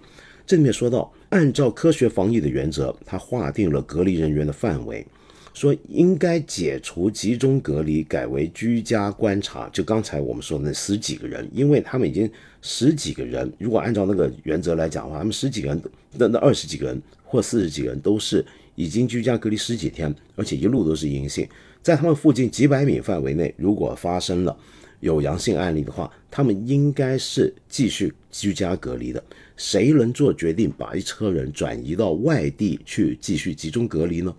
[0.47, 5.05] 这里面说到，按照科学防疫的原则，它划定了隔离人员的范围。
[5.53, 9.69] 说应该解除集中隔离，改为居家观察。
[9.69, 12.29] 就刚才我们说的那十几个人，因为他们已经
[12.61, 15.81] 十几个人，如果按照那个原则来讲的话，他们十几个人，
[16.13, 21.45] 那那二十几个人或四十几个人都是已经居家隔离十几天，而且一路都是阴性，
[21.81, 24.55] 在他们附近几百米范围内，如果发生了
[24.99, 29.23] 有阳性案例的话，他们应该是继续居家隔离的。
[29.57, 34.35] 谁能做决定把一车人转移到外地去继续集中隔离呢？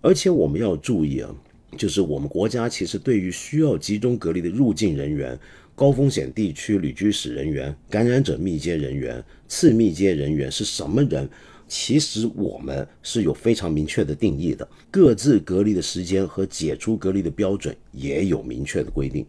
[0.00, 1.34] 而且我们要注意啊，
[1.76, 5.38] 就是我们国家其实对于需要集中隔离的入境人员，
[5.74, 11.28] 高风险地区旅居史人员、感染者密接人员、次密接人员是什么人？
[11.68, 19.24] 其实我们是有非常明确的定义的，各自隔离的时间和解除隔离的标准也有明确的规定。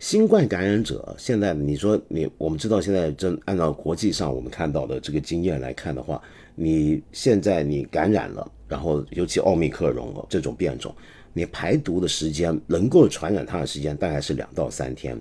[0.00, 6.20] 新冠感染者现在你说你，我们知道现在正按照国际上我们看到的这个经验来看的话，
[6.54, 10.94] 你现在你感染了，然后尤其奥密克戎这种变种，
[11.32, 15.18] 你排毒的时间能够传染它的时间大概是两到三天。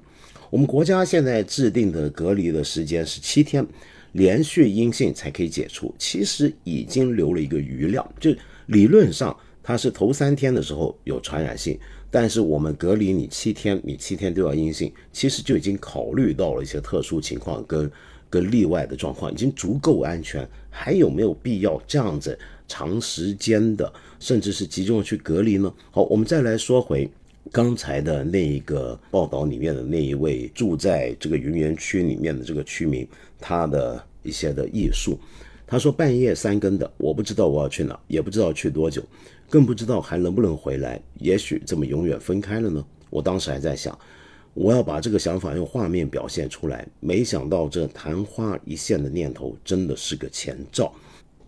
[0.50, 3.66] 我们国家现在制定的隔离的时间是七天。
[4.14, 8.34] 连续阴性才可以解除，其实已经留了一个余量，就
[8.68, 11.78] 理论上它是头三天的时候有传染性，
[12.10, 17.92] 但是我们隔离你七天，你七天都要阴性，其实就已经考虑到了一些特殊情况跟
[18.30, 25.74] 跟例外的状况，已经足够安全，还有没有必要这样子长时间的，甚至是集中的去隔离呢？
[25.92, 27.10] 好，我们再来说回
[27.52, 33.08] 刚才的那一个报道里面的那一位住在这个云园区里面的这个居民。
[33.46, 35.20] 他的一些的艺术，
[35.68, 39.04] 他说半夜三更的，我不知道我要去哪，也不知道去多久，
[39.50, 40.98] 更不知道还能不能回来。
[41.20, 42.82] 也许这么永远分开了呢？
[43.10, 44.00] 我当时还在想，
[44.54, 46.88] 我要把这个想法用画面表现出来。
[47.02, 50.94] 没想到这昙花一现的念头真的是个前兆。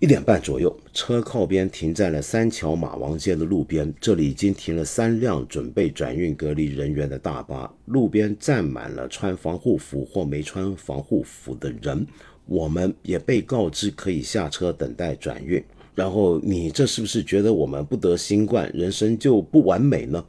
[0.02, 12.06] 一点半左右，车靠边停在了三桥马王街的路边，这里已经停了三辆准备转运隔离人员的大巴，路边站满了穿防护服或没穿防护服的人。
[12.46, 15.64] 我们也被告知可以下车等待转运。
[15.96, 20.24] 然后你这是不是觉得我们不得新冠，人生就不完美呢？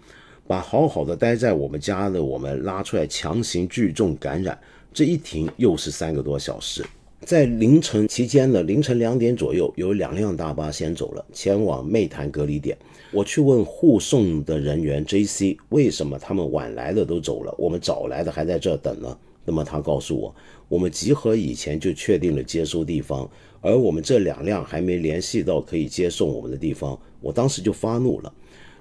[0.46, 4.57] 把好好的待在我们家的我们拉出来强行聚众感染，
[4.94, 6.85] 这一停又是三个多小时。
[7.26, 12.78] 在凌晨期间呢，凌晨两点左右，有两辆大巴先走了，前往湄潭隔离点。
[13.10, 15.56] 我去问护送的人员 J.C.
[15.70, 19.18] 为什么他们晚来的都走了，我们早来的还在这等呢？
[19.44, 20.32] 那么他告诉我，
[20.68, 23.28] 我们集合以前就确定了接收地方，
[23.60, 26.96] 而我们这两辆还没联系到可以接送我们的地方。
[27.20, 28.32] 我当时就发怒了，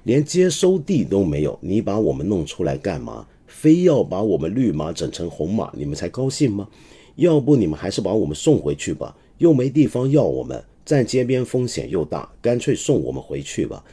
[0.03, 3.25] 连接收地都没有，你把我们弄出来干嘛？
[3.47, 6.67] 非要把我们绿码整成红码，你们才高兴吗？
[7.15, 13.83] 要不你们还是把我们送回去吧，又没地方要我们，站街边风险又大，干脆送我们回去吧。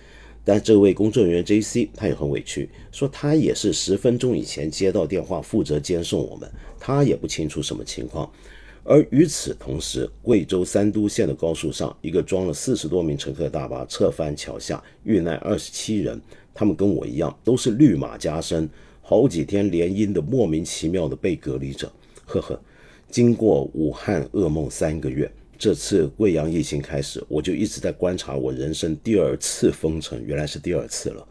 [0.44, 1.88] 但这位工作人员 J.C.
[1.94, 8.28] 他也很委屈，说他也是十分钟以前接到电话，负责接送我们，他也不清楚什么情况。
[8.82, 16.20] 而与此同时，贵州三都县的高速上，一个装了四十多名乘客的大巴侧翻桥下，遇难二十七人，
[16.52, 18.68] 他们跟我一样，都是绿码加深，
[19.00, 21.92] 好几天连阴的莫名其妙的被隔离者。
[22.26, 22.60] 呵呵。
[23.12, 31.28] 经过武汉噩梦三个月，这次贵阳疫情开始，我就一直在观察我人生第二次封城，原来是第二次了，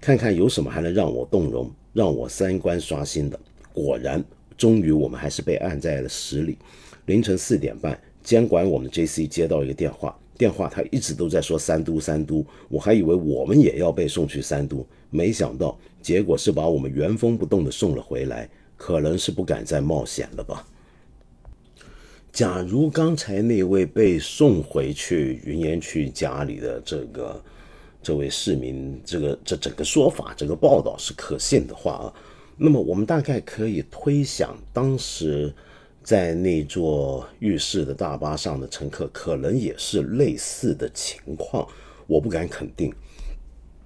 [0.00, 3.38] 看看有什么还能让我动容、让我三观刷新的。
[3.72, 4.24] 果然，
[4.56, 6.58] 终于我们还是被按在了十里。
[7.06, 20.66] 凌晨四点半，监管我们的 J.C 接到一个电话，电话他一直都在说三都三都，我还以为我们也要被送去三都，没想到结果是把我们原封不动的送了回来，可能是不敢再冒险了吧。
[22.34, 27.40] 假如刚才那位被送回去云岩区家里的这个
[28.02, 32.12] 这位市民，这个这整个说法、这个报道是可信的话啊，
[32.56, 35.54] 那么我们大概可以推想，当时
[36.02, 41.64] 在那座浴室的大巴上的乘客，可能也是类似的情况。
[42.08, 42.92] 我不敢肯定。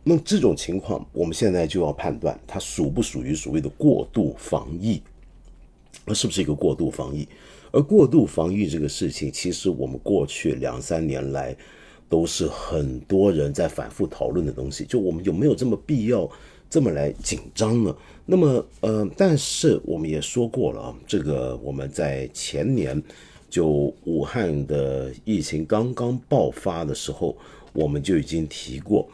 [0.03, 5.03] 那这种情况，我们现在就要判断，它属不属于所谓的过度防疫，
[6.07, 7.29] 那是不是一个过度防疫？
[7.71, 11.57] 而过度防御这个事情，其实我们过去两三年来
[12.09, 14.85] 都是很多人在反复讨论的东西。
[14.85, 16.29] 就我们有没有这么必要
[16.71, 17.97] 这么来紧张呢？
[18.27, 23.03] 那么，呃，但是我们也说过了啊，这个我们在前年
[23.49, 27.37] 就武汉的疫情刚刚爆发的时候，
[27.73, 29.09] 我们就已经提过。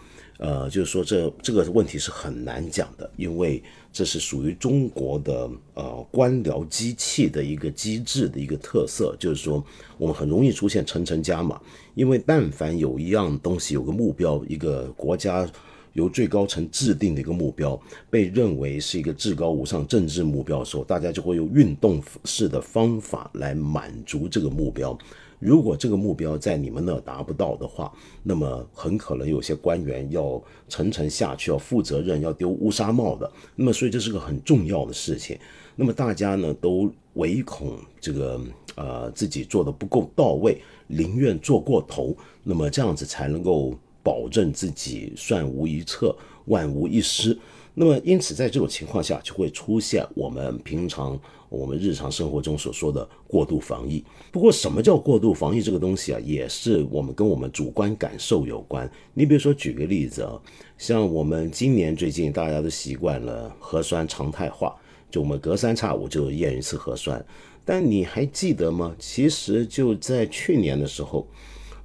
[0.45, 9.65] 呃，就是说这这个问题是很难讲的，因为这是属于中国的呃官僚机器的一个机制的一个特色，就是说
[9.97, 11.59] 我们很容易出现层层加码，
[11.95, 15.51] 因为但凡有一样东西有个目标，一个国家
[15.95, 24.99] 由最高层制定的一个目标，被认为是一个至高无上政治目标的时候，大家就会用运动式的方法来满足这个目标。
[25.39, 33.31] 如果这个目标在你们那达不到的话，那么很可能有些官员要层层下去，要负责任，要丢乌纱帽的。
[33.55, 35.39] 那么，所以这是个很重要的事情。
[35.77, 38.41] 那么大家呢都唯恐这个
[38.77, 46.17] 呃自己做的不够到位，宁愿做过头，那么这样子才能够保证自己算无一策，
[46.47, 47.37] 万无一失。
[47.75, 51.19] 那么，因此在这种情况下，就会出现我们平常
[51.55, 54.05] 我们日常生活中所说的过度防疫。
[54.33, 58.91] 不过，什么叫过度防疫这个东西啊，也是我们跟我们主观感受有关。
[59.13, 60.41] 你比如说，举个例子啊，
[60.77, 64.75] 像我们今年最近大家都习惯了核酸常态化，
[65.11, 67.25] 就我们隔三差五就验一次核酸。
[67.65, 68.95] 但你还记得吗？
[68.99, 71.27] 其实就在去年的时候。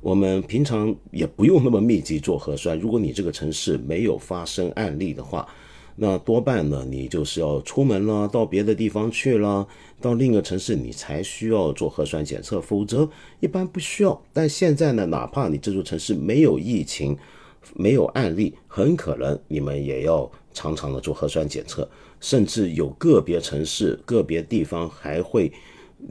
[0.02, 2.80] 我们平常也不用那么密集做核酸。
[2.80, 5.46] 如果你这个城市没有发生案例的话，
[6.02, 9.68] 那多半呢，你就是要出门了，到别的地方去了，
[10.00, 13.10] 到另一个城市你才需要做核酸检测，否则
[13.41, 14.22] 一般不需要。
[14.32, 17.18] 但现在呢，哪怕你这座城市没有疫情、
[17.76, 21.89] 没有案例，很可能你们也要常常的做核酸检测，
[22.20, 25.52] 甚至有个别城市、个别地方还会。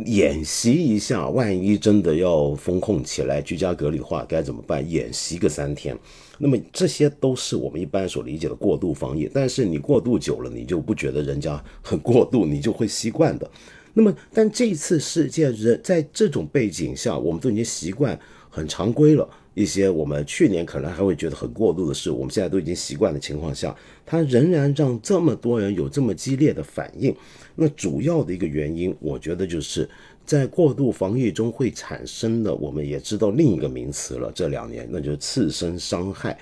[0.05, 4.87] 演习一下，万一真的要封控起来、居家隔离化，该怎么办？
[4.87, 5.97] 演习个三天，
[6.39, 9.29] 那么这些都是我们一般所理解的过度防疫。
[9.35, 13.51] 但是你过度久了，你就不觉得人家很过度，你就会习惯的。
[13.95, 18.19] 那么，但这次事件人在这种背景下，我们都已经习惯
[18.49, 19.29] 很常规了。
[19.55, 23.75] 一些我们去年可能还会觉得很过度的事，我们现在都已经习惯的情况下，
[24.07, 27.13] 它仍然让这么多人有这么激烈的反应。
[27.57, 29.89] 那主要的一个原因，我觉得就是
[30.29, 34.31] 在过度防御中会产生的，我们也知道另一个名词了。
[34.35, 36.39] 这两年，那就是次生伤害。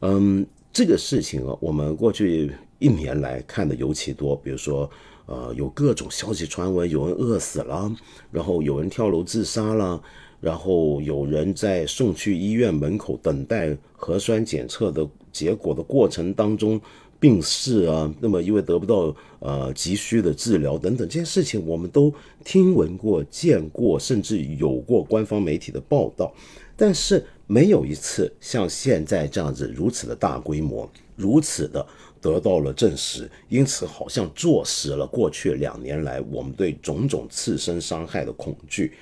[0.00, 2.50] 嗯，这个事情啊，我们过去
[2.80, 4.34] 一年来看的尤其多。
[4.34, 4.90] 比如说，
[5.26, 7.94] 呃，有各种消息传闻，有人饿死了，
[8.32, 10.02] 然后有人跳楼自杀了。
[10.40, 16.80] 然后有人在送去医院门口等待核酸检测的结果的过程当中
[17.20, 22.12] 病逝啊，那么因为得不到呃急需的治疗等等这些事情，我们都
[22.42, 26.32] 听闻过、见过，甚至有过官方媒体的报道，
[26.76, 31.86] 但是没有一次像现在这样子如此的大规模、如此的
[32.22, 38.92] 得到了证实，因此好像坐实了过去两年来我们对种种次生伤害的恐惧。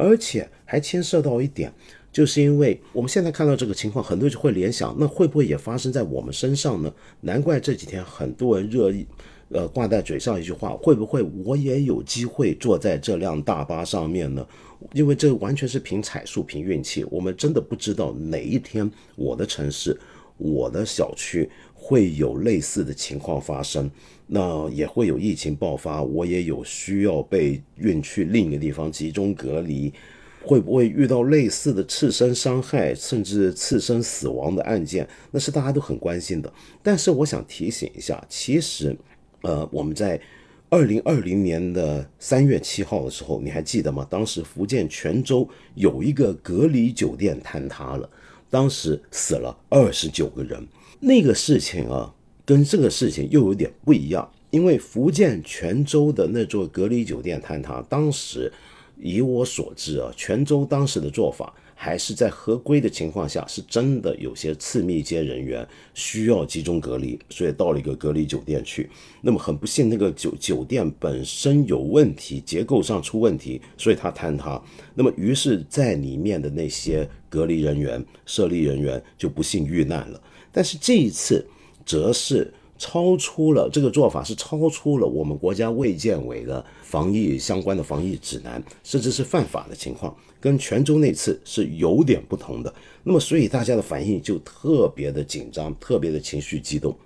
[0.00, 1.72] 而且还牵涉到一点，
[2.10, 6.92] 就是因为我们现在看到这个情况，很多人就会联想，那会不会也发生在我们身上呢？
[7.20, 9.06] 难怪这几天很多人热议，
[9.50, 14.46] 呃，挂在嘴上一句话，会不会我也有机会坐在这辆大巴上面呢？
[14.92, 19.98] 因为这完全是凭彩数、凭运气，我们真的不知道哪一天我的城市、
[20.36, 23.90] 我的小区会有类似的情况发生。
[24.28, 29.92] 那也会有疫情爆发，我也有需要被运去另一个地方集中隔离，
[30.48, 35.06] 会不会遇到类似的次生伤害，甚至次生死亡的案件？
[35.30, 36.50] 那是大家都很关心的。
[36.82, 38.96] 但是我想提醒一下，其实，
[39.42, 40.18] 呃，我们在
[40.70, 44.06] 二零二零年的三月七号的时候，你还记得吗？
[44.08, 48.08] 当时福建泉州有一个隔离酒店坍塌了，
[48.48, 50.66] 当时死了二十九个人。
[51.00, 52.14] 那个事情啊。
[52.48, 58.50] 跟这个事情又有点不一样，因为福建泉州的那座隔离酒店坍塌，当时
[59.00, 68.90] 以我所知啊，泉州当时的做法还是在合规的情况下，是真的有些次密接人员需要集中隔离，所以到了一个隔离酒店去。
[69.20, 74.60] 那么很不幸，那个酒酒店本身有问题，结构上出问题，所以它坍塌。
[74.94, 80.20] 那么于是，在里面的那些隔离人员、设立人员就不幸遇难了。
[80.52, 81.46] 但是这一次。
[81.86, 92.72] 则是超出了这个做法，是超出了我们国家卫健委的防疫相关的防疫指南，甚至是犯法的情况，跟泉州那次是有点不同的。
[93.02, 96.96] 那么，所以大家的反应就特别的紧张，特别的情绪激动。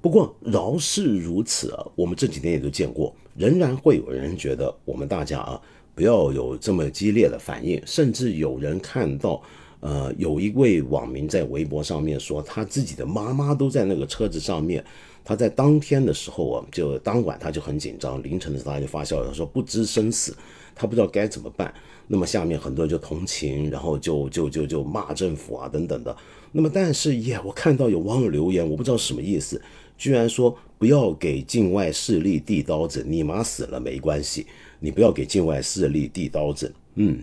[0.00, 5.60] 不过，饶是如此啊，我们这几天也都见过，仍然会有人觉得我们大家啊，
[5.94, 9.42] 不要有这么激烈的反应，甚至有人看到。
[9.80, 14.84] 呃，有一位网民在微博上面说，他自己的妈妈都在那个车子上面。
[15.24, 20.36] 他在当天的时候啊，就当晚他就很紧张，凌晨的时候他就发消息说不知生死，
[20.74, 21.72] 他不知道该怎么办。
[22.08, 26.14] 那么下面很多人就同情，然后就就就就骂政府啊等等的。
[26.50, 29.60] 那么但是耶，我看到有网友留言，我不知道什么意思，
[29.96, 34.46] 居然说不要给境外势力递刀子，你妈死了没关系，
[34.80, 37.18] 你不要给境外势力递刀子，嗯。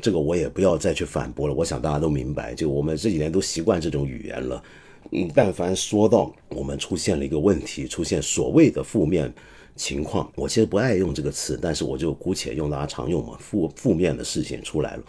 [0.00, 1.54] 这个我也不要再去反驳了。
[1.54, 4.62] 我想大家都明白，就我们这几年都习惯这种语言了。
[5.12, 9.32] 嗯，但凡说到我们出现了一个问题，出现所谓的负面
[9.76, 15.02] 情况，我其实不爱用这个词，但是我就姑且用大家常用嘛，负负面的事情出来了。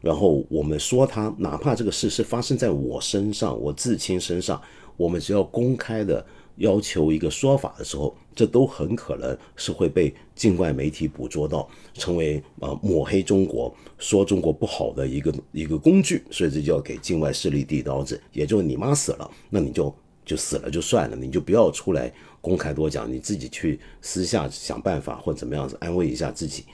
[0.00, 4.60] 然后我们说它，哪怕这个事是发生在我身上，我至亲身上，
[4.96, 6.24] 我们只要公开的。
[6.58, 16.22] 要求一个说法的时候，这都很可能是会被境外媒体捕捉到，成为啊抹黑中国、说中国不好的一个一个工具。
[16.30, 19.94] 所以这就要给境外势力递刀子，也就是你妈死了，那你就
[20.24, 26.64] 就死了就算了，你就不要出来公开多讲，你自己去私下想办法或怎么样子安慰一下自己。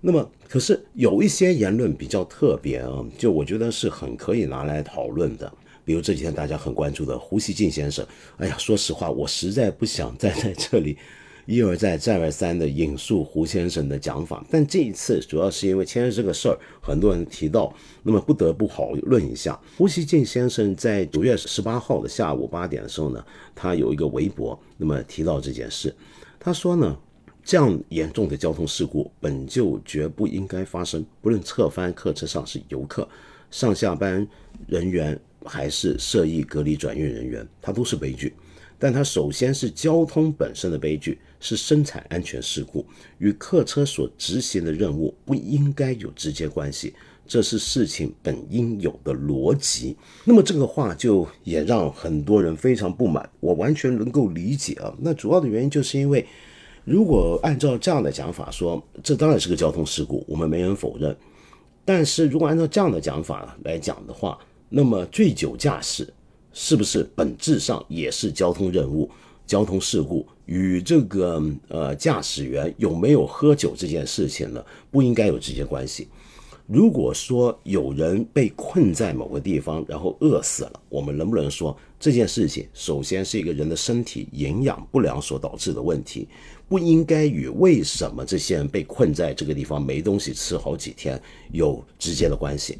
[0.00, 5.52] 那么，可是有一些言论比较特别啊，就我觉得是很可以拿来讨论的。
[5.88, 10.98] 比如这几天大家很关注的胡锡进先生，哎呀，说实话，我实在不想再在这里
[11.46, 14.44] 一而再、再而三的引述胡先生的讲法。
[14.50, 19.58] 但这一次主要是因为牵涉这个事儿，很多人提到，那么不得不讨论一下。
[19.78, 23.24] 胡锡进先生在九月十八号的下午八点的时候呢，
[23.54, 25.96] 他有一个微博，那么提到这件事，
[26.38, 26.94] 他说呢。
[27.44, 33.08] 这样严重的交通事故本就绝不应该发生，不论侧翻客车上是游客、
[33.50, 34.28] 上下班
[34.66, 38.34] 人员还是涉疫隔离转运人员，它都是悲剧。
[38.78, 42.86] 但它首先是交通本身的悲剧，是生产安全事故，
[43.18, 46.94] 与客车所执行的任务不应该有直接关系，
[47.26, 49.96] 这是事情本应有的逻辑。
[50.24, 54.94] 那么这个话就也让很多人非常不满，我完全能够理解啊。
[55.00, 56.26] 那主要的原因就是因为。
[56.84, 61.14] 如果按照这样的讲法说，这当然是个交通事故，我们没人否认。
[61.84, 64.38] 但是如果按照这样的讲法来讲的话，
[64.68, 66.12] 那么醉酒驾驶
[66.52, 69.10] 是不是本质上也是交通任务、
[69.46, 70.26] 交通事故？
[70.46, 76.08] 与这个呃驾驶员有没有喝酒这件事情呢，不应该有直接关系。
[76.66, 86.28] 如果说有人被困在某个地方，然后饿死了，我们能不能说这件事情首先是一个人的身体营养不良所导致的问题，
[86.68, 91.18] 不应该与为什么这些人被困在这个地方没东西吃好几天
[91.52, 92.78] 有直接的关系？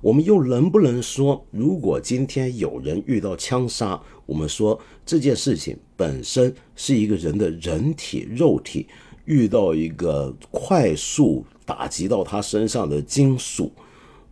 [0.00, 8.86] 我们又能不能说，如果今天有人遇到枪杀，我们说这件事情本身是一个人的人体肉体
[9.24, 11.44] 遇到一个快速。
[11.68, 13.70] 打击到他身上的金属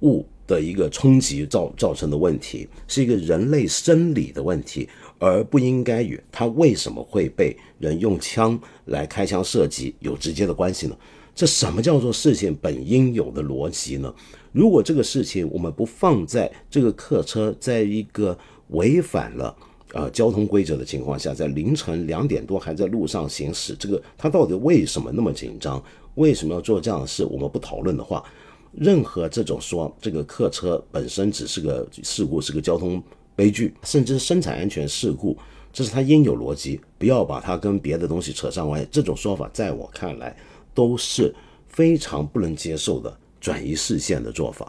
[0.01, 4.89] 物的一个冲击造造成的问题，是一个人类生理的问题，
[5.19, 10.97] 而不应该与他为什么会被人用枪来开枪射击有直接的关系呢？
[11.35, 14.15] 这什么叫做事情本应有的逻辑呢？
[14.57, 18.37] 如果这个事情我们不放在这个客车在一个
[18.69, 19.55] 违反了
[19.93, 25.83] 呃交通规则的情况下，在凌晨两点多还在路上行驶，这个他到底为什么那么紧张？
[26.15, 27.23] 为什么要做这样的事？
[27.27, 28.25] 我们不讨论的话，
[28.73, 33.03] 任何这种说这个客车本身只是个事故，是个交通
[33.35, 35.37] 悲剧，甚至生产安全事故，
[35.71, 38.89] 这是他应有逻辑，不要把它跟别的东西扯上关系。
[38.91, 40.35] 这种说法在我看来
[40.73, 41.35] 都是
[41.69, 43.15] 非常不能接受的
[43.47, 44.67] 转移视线的做法。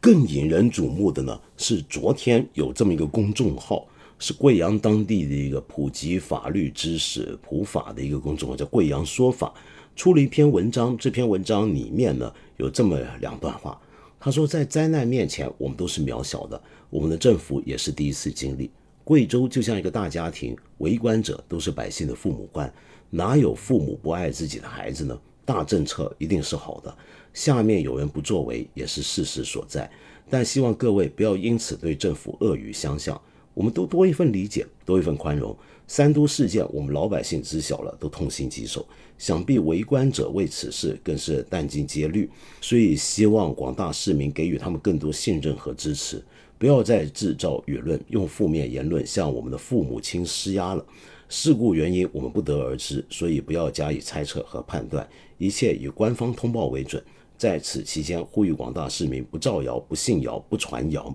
[0.00, 3.86] 更引人瞩目的呢，是昨天有这么一个公众号，
[4.18, 9.52] 是贵阳当地的一个普及法律知识、普法的一个公众号，叫贵阳说法。
[9.94, 13.78] 出了一篇文章，这篇文章里面呢有这么两段话。
[14.18, 18.70] 他说，在灾难面前，我们都是渺小的，我们的政府也是第一次经历。
[19.04, 22.72] 贵州就像一个大家庭，围观者都是百姓的父母官，
[23.10, 25.20] 哪有父母不爱自己的孩子呢？
[25.44, 26.96] 大政策一定是好的，
[27.32, 29.90] 下面有人不作为也是事实所在。
[30.30, 33.20] 但希望各位不要因此对政府恶语相向，
[33.54, 35.56] 我们都多一份理解，多一份宽容。
[35.86, 38.86] 三都事件，我们老百姓知晓了，都痛心疾首。
[39.18, 42.30] 想必围观者为此事更是殚精竭虑，
[42.62, 46.24] 所以希望广大市民给予他们更多信任和支持，
[46.56, 50.84] 不要再制造舆论，用负面言论向我们的父母亲施压了。
[51.28, 55.06] 事故原因我们不得而知，所以不要加以猜测和判断，
[55.36, 57.02] 一切以官方通报为准。
[57.42, 61.12] 在此期间，呼吁广大市民不造谣、不信谣、不传谣。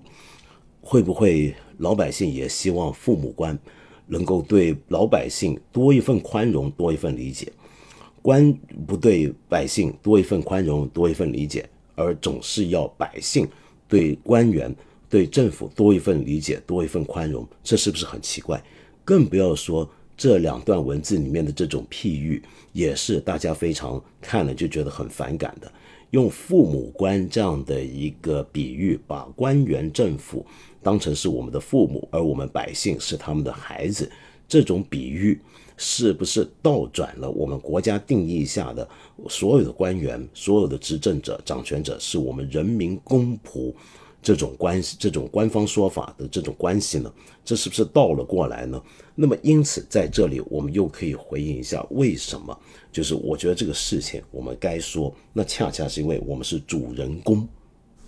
[0.82, 3.58] 会不会老百姓也希望父母官？
[4.08, 7.46] 能够对老百姓多一份宽容，多一份理解；
[8.20, 8.52] 官
[8.86, 13.48] 不对百姓多一份宽容，多一份理解，而总是要百姓
[13.88, 14.70] 对官员、
[15.08, 18.62] 对政府多一份理解，多一份宽容，这是不是很奇怪？
[19.02, 22.42] 更不要说这两段文字里面的这种譬喻，
[22.74, 25.72] 也是大家非常看了就觉得很反感的。
[26.10, 30.44] 用父母官这样的一个比喻，把官员、政府。
[30.80, 34.10] 当成是我们的父母，而我们百姓是他们的孩子，
[34.46, 35.38] 这种比喻
[35.76, 38.88] 是不是倒转了我们国家定义下的
[39.28, 43.74] 所有的官员、所有的执政者、掌权者是我们人民公仆
[44.22, 47.12] 这种关系、这种官方说法的这种关系呢？
[47.44, 48.82] 这是不是倒了过来呢？
[49.14, 52.58] 那么因此在这里我们又可以回应一下，为什么？
[52.92, 57.46] 就是我觉得这个事情我们该说，那恰恰是因为我们是主人公。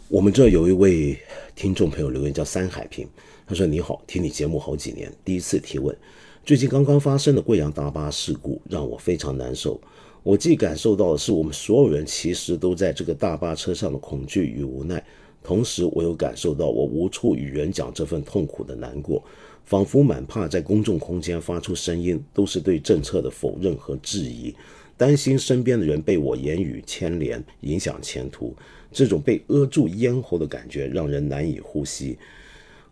[0.08, 1.16] 我们这有一位
[1.54, 3.08] 听众朋友留言叫三海平，
[3.46, 5.96] 他说：“你好，听你节目好几年，第一次提问。
[6.44, 9.80] 最近刚刚发生的贵阳大巴事故让我非常难受。
[10.22, 15.02] 我既感受到的是我们所有人其实都在这个大巴车上的恐惧与无奈，
[15.50, 19.20] 同时我又感受到我无处与人讲这份痛苦的难过。
[19.64, 24.54] 仿佛满怕在公众空间发出声音，都是对政策的否认和质疑，
[24.96, 28.54] 担心身边的人被我言语牵连，影响前途。
[28.92, 32.16] 这种被扼住咽喉的感觉，让人难以呼吸。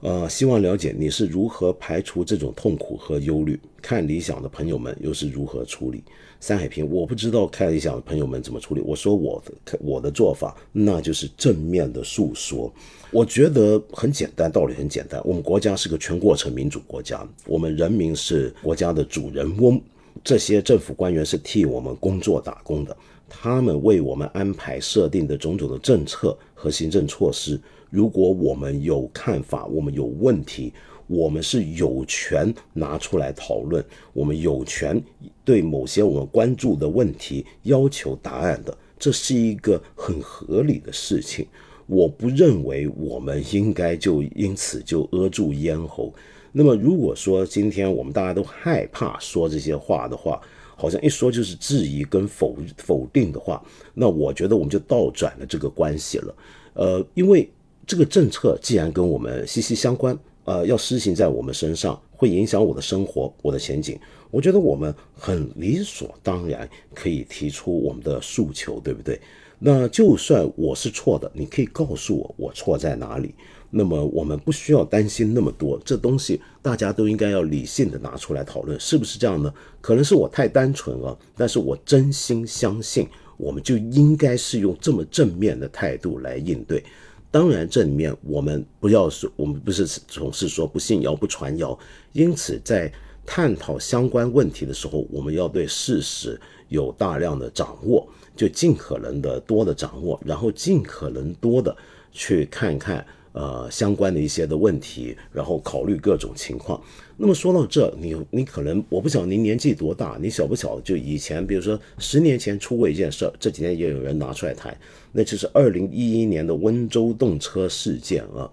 [0.00, 3.56] 呃，希望了解你是如何排除这种痛苦和忧虑。
[3.80, 6.02] 看理想的朋友们又是如何处理？
[6.40, 8.80] 山海平，我不知道看一下朋友们怎么处理。
[8.80, 12.72] 我说我的我的做法，那就是正面的诉说。
[13.10, 15.20] 我觉得很简单，道理很简单。
[15.24, 19.80] 我们国家是个全过程民主国家，我们人民是国家的主人翁，
[20.22, 22.96] 这些政府官员是替我们工作打工的，
[23.28, 27.60] 他们为我们安排设定的种种的政策和行政措施。
[27.90, 30.72] 如果我们有看法，我们有问题，
[31.08, 35.02] 我们是有权拿出来讨论，我们有权
[35.44, 41.46] 对某些我们关注的问题要求答案的，这是一个很合理的事情。
[41.86, 46.14] 我不认为我们应该就因此就扼住咽喉。
[46.52, 50.38] 那么，如果说今天我们大家都害怕说这些话的话，
[50.76, 56.34] 好像一说就是质疑跟否否定的话，那我觉得我们就倒转了这个关系了。
[56.74, 57.50] 呃，因为。
[57.86, 60.14] 这个政策既然跟我们息息相关，
[60.48, 64.00] 呃，要施行在我们身上，会影响我的生活、我的前景。
[64.30, 69.20] 我觉得我们很理所当然可以提出我们的诉求，对不对？
[69.58, 73.34] 那就算我是错的，你可以告诉我我错在哪里。
[73.68, 79.52] 那么我们不需要担心那么多，这东西大家都应该要理性的拿出来讨论，是不是这样呢？
[79.82, 86.82] 可能是我太单纯了，但是我真心相信，我们就应该是用这么正面的态度来应对。
[87.30, 91.78] 当然，这里面我们不要说，我们不是总是说不信谣不传谣。
[92.12, 92.92] 因此，在
[93.26, 101.76] 探讨相关问题的时候，我们要对事实有大量的掌握，就尽可能的多的掌握，然后尽可能多的
[102.12, 103.04] 去看看。
[103.32, 106.82] 呃，相关的一些的问题，然后考虑各种情况。
[107.20, 110.82] 那么说到这，你你可能我不晓得您年纪多大，你晓不晓得？
[110.82, 114.78] 就以前，比如说十年前出过一件事儿，这几天也有人拿出来谈，
[115.10, 118.48] 那就是二零一一年的温州动车事件啊。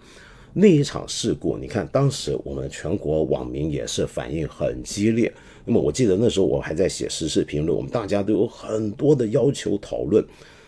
[0.52, 5.32] 那一场事故，你看当时我们全国网民也是反应很激烈。
[5.64, 10.26] 那么我记得那时候我还在写时事评论，我们大家都有很多的要求讨论。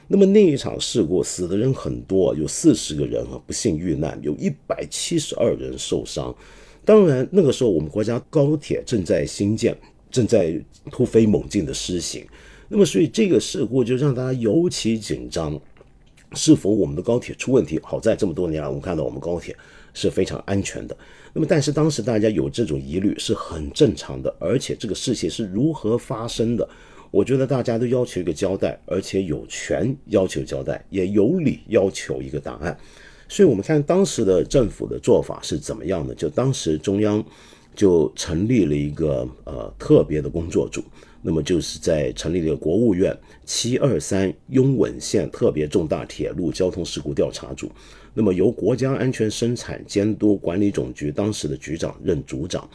[0.07, 6.35] 那么那一场事故死的人很多，有四十个人啊不幸遇难，有一百七十二人受伤。
[6.87, 9.77] 当然那个时候我们国家高铁正在兴建，
[10.09, 10.57] 正在
[10.89, 12.25] 突飞猛进的施行。
[12.69, 15.59] 那么所以这个事故就让大家尤其紧张，
[16.31, 17.77] 是否我们的高铁出问题？
[17.83, 19.53] 好在这么多年来，我们看到我们高铁
[19.93, 20.95] 是非常安全的。
[21.33, 26.65] 那么但是当时大家有这种疑虑是很正常的，而且这个事情是如何发生的？
[27.11, 32.77] 我觉得大家都要求一个交代，而且有权要求交代，也有理要求一个答案。
[33.29, 36.15] 所以，我们看当时的政府的做法是怎么样的？
[36.15, 37.23] 就当时中央
[37.75, 40.81] 就成立了一个呃特别的工作组，
[41.21, 43.15] 那么就是在成立了国务院
[43.45, 47.69] 七二三拥吻线特别重大铁路交通事故调查组，
[48.13, 52.67] 那么由国家安全生产监督管理总局当时的局长任组长。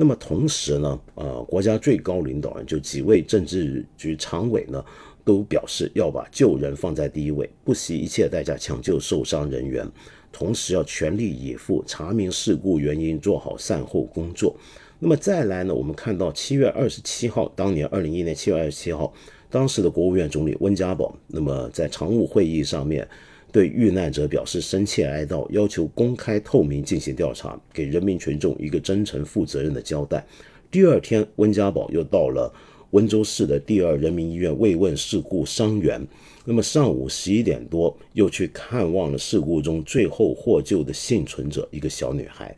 [0.00, 4.84] 那么同时呢，呃，国家最高领导人就几位政治局常委呢，
[5.28, 9.86] 都表示要把救人放在第一位，不惜一切代价抢救受伤人员，
[10.32, 14.56] 同时要全力以赴查明事故原因，做好善后工作。
[14.98, 19.12] 那么再来呢，我们看到七月二十七号，当年二零一一年七月二十七号，
[19.50, 23.06] 当时的国务院总理温家宝，那么在常务会议上面。
[23.52, 30.26] 对遇难者表示深切哀悼，要求公开透明进行调查，给人民群众一个真诚负责任的交代。
[30.70, 32.50] 第二天，温家宝又到了
[32.90, 36.00] 温州市的第二人民医院慰问事故伤员。
[36.44, 42.56] 那么上午十一点多，又去看望了事故中最后获救的幸存者，一个小女孩。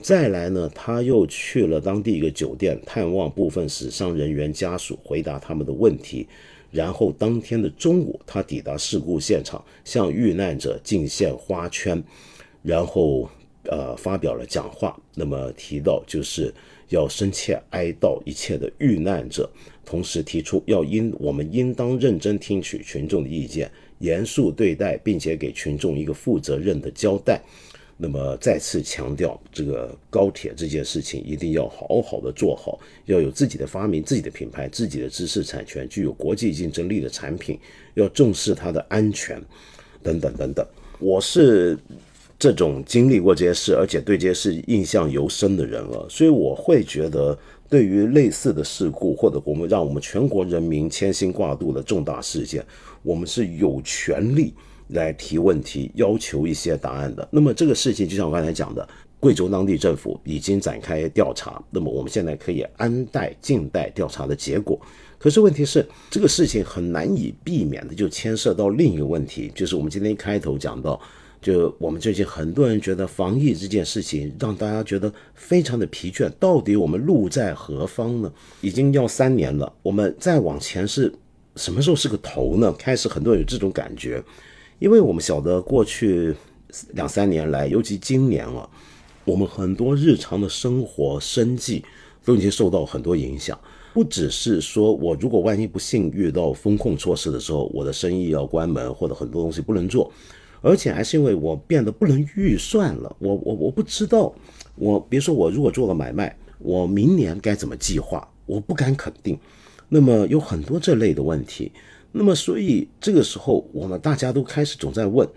[0.00, 6.26] 再来呢，他又去了当地一个酒店，探望部分死伤人员家属，回答他们的问题。
[6.70, 12.02] 然后当天的中午，他抵达事故现场，向遇难者敬献花圈，
[12.62, 13.28] 然后
[13.64, 14.98] 呃发表了讲话。
[15.14, 16.52] 那么提到就是
[16.88, 19.48] 要深切哀悼一切的遇难者，
[19.84, 27.40] 同时提出要应我们应当认真听取群众的意见，严肃对待，并且给群众一个负责任的交代。
[27.98, 37.58] 那么再次强调，这个高铁这件事情一定要好好的做好，要有自己的发明、自己的品牌、自己的知识产权，具有国际竞争力的产品，
[37.94, 39.42] 要重视它的安全，
[40.02, 40.66] 等等等等。
[40.98, 41.78] 我是
[42.38, 52.64] 这种经历过这些事，而且对这些事印象尤深的人了，所以我会觉得，对于类似的事故，或者我们让我们全国人民牵心挂肚的重大事件，
[53.02, 54.54] 我们是有权利。
[54.90, 57.28] 来提问题，要求一些答案的。
[57.32, 64.80] 那么这个事情就像我刚才讲的，贵州当地政府已经展开调查，那么我们现在可以安待静待调查的结果。
[65.18, 71.00] 可是问题是，这个事情很难以避免的就牵涉到另一个问题，就是我们今天一开头讲到，
[71.46, 78.32] 就我们最近很多人觉得防疫这件事情让大家觉得非常的疲倦，到底我们路在何方呢？
[78.60, 81.14] 已经要三年了，我们再往前是
[81.54, 82.72] 什么时候是个头呢？
[82.72, 84.20] 开始很多人有这种感觉，
[84.80, 86.34] 因为我们晓得过去
[86.94, 88.68] 两三年来，尤其今年了，
[89.24, 91.84] 我们很多日常的生活生计
[92.24, 93.56] 都已经受到很多影响。
[93.94, 100.12] 不只是说我如果万一不幸遇到风控措施的时候，我的生意要关门或者很多东西不能做，
[100.60, 103.14] 而且还是因为我变得不能预算了。
[103.18, 104.34] 我我我不知道，
[104.74, 109.38] 我别说我如果做了买卖，我明年该怎么计划，我不敢肯定。
[109.88, 111.70] 那么有很多这类的问题，
[112.12, 115.28] 那么所以这个时候我们大家都开始总在问，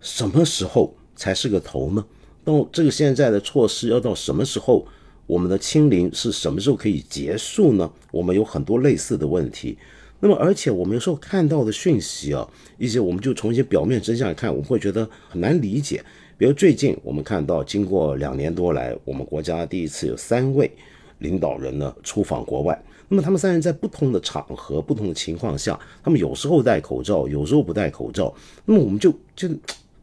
[0.00, 2.04] 什么时候才是个头呢？
[2.44, 4.86] 到这个现在的措施要到什么时候？
[5.26, 7.92] 我们的清零是什么时候可以结束呢？
[8.10, 9.76] 我们有很多类似的问题。
[10.20, 16.04] 那么，而且我们有时候看到的讯息啊，一些我们就从一些表面真相来看，我们会觉得很难理解。
[16.36, 20.70] 比如最近我们看到，经过两年多来，我们国家第一次有三位
[21.18, 22.80] 领导人呢出访国外。
[23.08, 28.34] 那么他们三人在不同的场合、不同的情况下，他们有时候戴口罩，有时候不戴口罩。
[28.64, 29.48] 那么我们就就。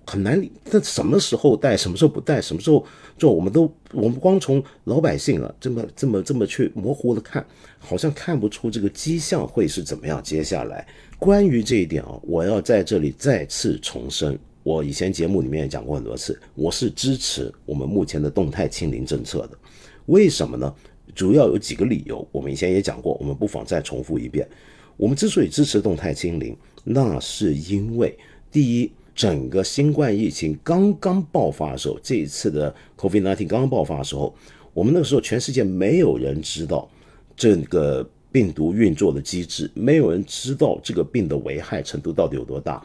[0.08, 2.86] 很难理，那什么时候带，什么时候不带，什么时候
[3.18, 7.44] 做，我们都我们光从老百姓啊这么这么这么去模糊的看，
[7.80, 10.22] 好像看不出这个迹象会是怎么样。
[10.22, 10.88] 接下来
[11.18, 19.58] 关于这一点啊，我要在这里再次重申，我以前节目里面也讲过很多次，我是支持我们目前的动态清零政策的。
[20.06, 20.72] 为什么呢？
[21.16, 24.48] 主要有几个理由，我们以前也讲过，我们不妨再重复一遍。
[24.98, 28.16] 我们之所以支持动态清零，那是因为
[28.52, 28.92] 第一。
[29.16, 34.36] 整个新冠疫情刚刚爆发的时候，这一次的 COVID-19 刚刚爆发的时候，
[34.74, 36.90] 我们那个时候全世界没有人知道
[37.36, 42.84] 这个病毒运作的机制，没有人知道这个病的危害程度到底有多大，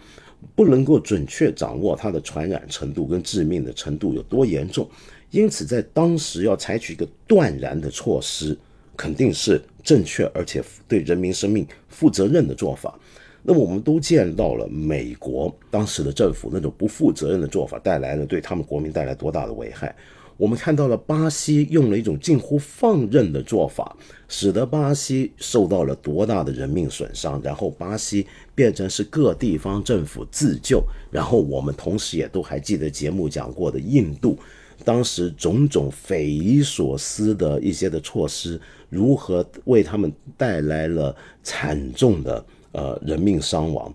[0.55, 4.89] 不能够准确掌握它的传染程度跟致命的程度有多严重，
[5.33, 8.57] 因此在当时要采取一个断然的措施，
[8.97, 12.97] 肯定是正确而且对人民生命负责任的做法。
[13.43, 19.95] 那么我们都见到了美国当时的政府那种不负责任的做法带来了对他们国民带来多大的危害。
[20.36, 23.95] 我们看到了巴西用了一种近乎放任的做法，
[24.26, 27.38] 使得巴西受到了多大的人命损伤。
[27.45, 30.82] 然后巴西变成是各地方政府自救。
[31.11, 34.38] 然后我们同时也都还记得节目讲过的印度，
[34.82, 42.43] 当时种种匪夷所思的一些的措施，如何为他们带来了惨重的。
[42.73, 43.93] 呃，人命伤亡，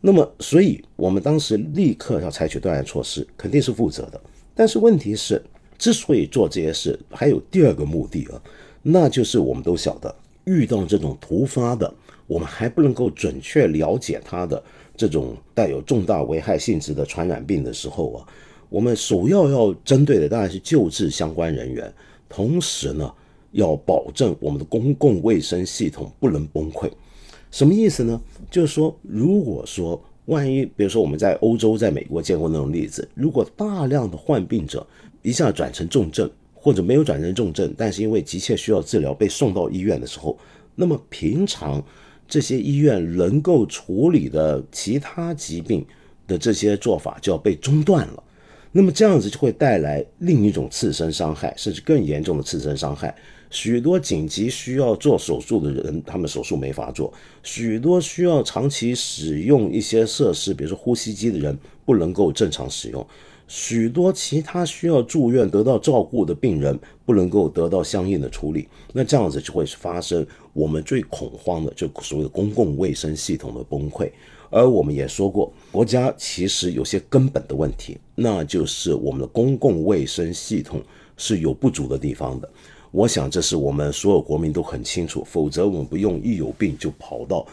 [0.00, 4.20] 那么，所以我们当时立刻要采取断然措施，肯定是负责的。
[4.54, 5.42] 但是问题是，
[5.78, 8.42] 之所以做这些事，还有第二个目的啊，
[8.82, 11.90] 那就是我们都晓得，遇到这种突发的，
[12.26, 14.62] 我们还不能够准确了解它的
[14.94, 18.26] 这种带有重大危害性质的传染病的时候啊，
[18.68, 21.90] 我们首要要针对的当然是救治相关人员，
[22.28, 23.10] 同时呢，
[23.52, 26.90] 要保证我们的公共卫生系统不能崩溃。
[27.52, 28.20] 什么意思呢？
[28.50, 34.84] 就是说，如果说万一，比如说我们在欧洲、在美国见过那种例子，如果大量的患病者
[35.20, 40.36] 一下转成重症，或者没有转成重症，但是因为急切需要治疗被送到医院的时候，
[40.74, 41.84] 那么平常
[42.26, 45.84] 这些医院能够处理的其他疾病
[46.26, 48.22] 的这些做法就要被中断了，
[48.70, 53.14] 那么这样子就会带来另一种次生伤害，甚至更严重的次生伤害。
[53.52, 63.06] 许多紧急需要做手术的人，他们手术没法做；许多需要长期使用一些设施，比如说呼吸机的人，不能够正常使用；
[63.46, 68.66] 许多其他需要住院得到照顾的病人，不能够得到相应的处理。
[68.94, 74.10] 那这样子就会发生我们最恐慌的，就所谓的公共卫生系统的崩溃。
[74.48, 80.82] 而我们也说过，国家其实有些根本的问题，那就是我们的公共卫生系统
[81.18, 82.50] 是有不足的地方的。
[82.92, 87.44] 我想这是我们所有国民都很清楚，否则我们不用一有病就跑到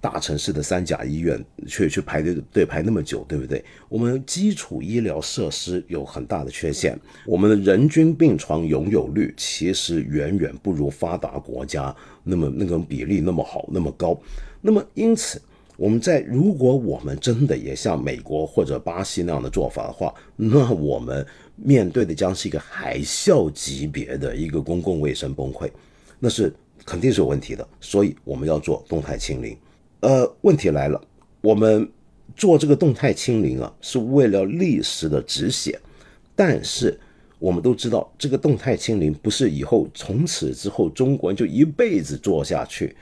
[0.00, 3.64] 大城市的三甲医院去去排队队排那么久，对不对？
[3.88, 11.94] 我们基础医疗设施有很大的缺陷，我们的人均病床拥有率其实远远不如发达国家
[12.24, 14.20] 那么那种比例那么好那么高，
[14.60, 15.40] 那么因此。
[15.76, 21.24] 我们在如果我们真的也像美国或者巴西那样的做法的话，那我们
[21.62, 25.70] 面对的将是一个海啸级别的一个公共卫生崩溃，
[26.18, 26.52] 那是
[26.84, 27.66] 肯定是有问题的。
[27.80, 29.56] 所以我们要做动态清零。
[30.00, 31.00] 呃，问题来了，
[31.40, 31.88] 我们
[32.36, 35.78] 做这个动态清零啊，是为了历史的止血，
[36.36, 36.98] 但是
[37.40, 42.94] 我们都知道，这个动态清零不是以后从此之后中国人就一辈子做下去。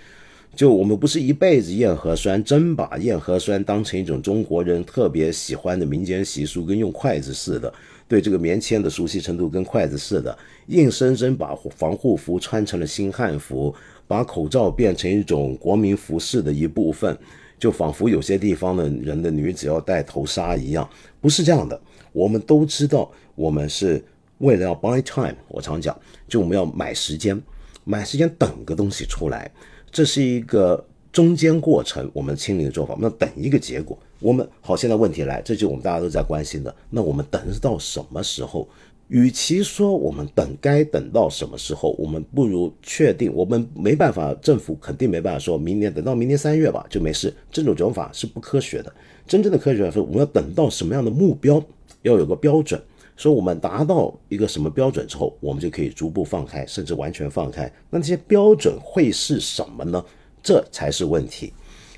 [0.54, 7.70] 就我们不是一辈子验核酸，真把验核酸当成一种中国人特别喜欢的民间习俗，跟用筷子似的，
[8.08, 10.36] 对这个棉签的熟悉程度跟筷子似的，
[10.66, 13.74] 硬生生把防护服穿成了新汉服，
[14.06, 17.16] 把口罩变成一种国民服饰的一部分，
[17.58, 20.88] 就仿佛有些地方的人的女子要戴头纱一样，
[21.20, 21.80] 不是这样的。
[22.12, 24.02] 我们都知道，我们是
[24.38, 25.98] 为了要 buy time，我常讲，
[26.28, 27.40] 就我们要买时间，
[27.84, 29.50] 买时间等个东西出来。
[29.90, 30.86] 这是一个
[31.16, 33.98] 中间过程，我们清零的做法，我们要等一个结果。
[34.20, 36.76] 我们好，现在问题来，这就我们大家都在关心的。
[36.90, 38.68] 那我们等到什么时候？
[39.08, 47.32] 与其说我们等该等到什么时候，我们不如确定，我们没办法，政府肯定没办法说明年等到明年三月吧就没事。
[47.50, 48.92] 这种讲法是不科学的。
[49.26, 51.64] 真正的科学是，我们要等到什么样的目标，
[52.02, 52.78] 要有个标准。
[53.16, 57.72] 说我们达到一个什么标准之后，我们就可以逐步放开，甚至完全放开。
[57.88, 60.04] 那这些标准会是什么呢？
[60.46, 61.52] 这才是问题。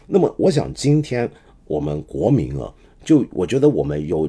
[0.07, 1.31] 那么，我想今天
[1.67, 2.73] 我们国民啊，
[3.05, 4.27] 就我觉得我们有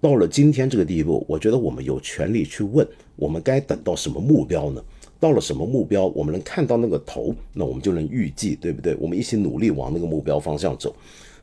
[0.00, 4.82] 到了今天这个地步，我觉得我们有权利去问：我们该等到什么目标呢？
[5.20, 8.96] 到了什么目标，我们能看到那个头，那我们就能预计，对不对？
[8.98, 10.96] 我们一起努力往那个目标方向走。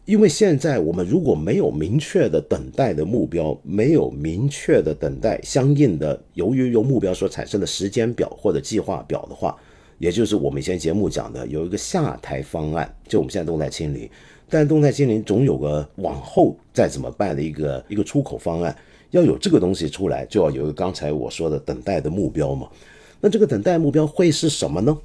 [0.05, 9.55] 因为现在我们如果没有明确的等待的目标，没有明确的等待相应的由于由目标所产生的时间表或者计划表的话，
[10.00, 14.10] 也就是我们以前节目讲的有一个下台方案，就我们现在动态清零，
[14.50, 18.76] 但动态清零总有个往后再怎么办的一个一个出口方案，
[19.12, 22.68] 要有这个东西出来，就要有一个刚才我说的等待的目标嘛。
[23.22, 24.97] 那这个等待目标会是什么呢？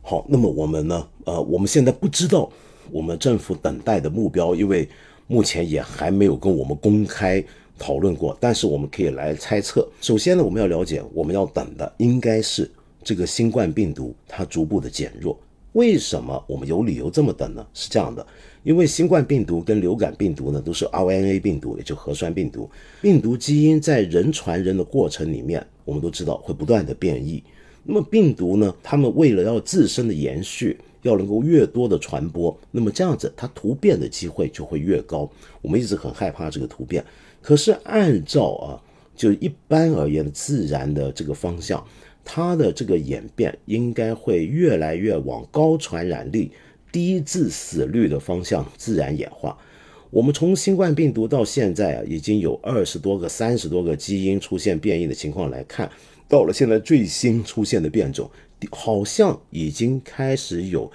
[0.00, 1.06] 好，那么我们呢？
[1.24, 2.50] 呃，我们现在不知道。
[2.92, 4.86] 我们政府等待的目标，因为
[5.26, 7.42] 目前也还没有跟我们公开
[7.78, 9.88] 讨论过，但是我们可以来猜测。
[10.02, 12.70] 首先呢，我们要了解，我们要等的应该是
[13.04, 15.38] 这个新冠病毒它逐步的减弱。
[15.72, 17.66] 为什么我们有理由这么等呢？
[17.74, 18.26] 是这样的，
[18.62, 22.70] 因为新冠病毒跟流感病毒呢都是 RNA 病毒，也就核酸病毒。
[23.02, 27.42] 病毒基因在人传人的过程里面，我们都知道会不断的变异。
[27.82, 30.78] 那么病毒呢，它们为了要自身的延续。
[31.04, 35.30] 要能够越多的传播，那么这样子它突变的机会就会越高。
[35.60, 37.04] 我们一直很害怕这个突变，
[37.42, 38.80] 可是按照啊，
[39.14, 41.86] 就一般而言的自然的这个方向，
[42.24, 46.50] 它的这个演变应该会越来越往高传染力、
[46.90, 49.58] 低致死率的方向自然演化。
[50.10, 55.90] 我们从新冠病毒到现在啊，已经有二十多个、三十多个基因出现变异的情况来看，
[56.28, 58.30] 到了现在最新出现的变种。
[58.70, 60.90] 好像已经开始有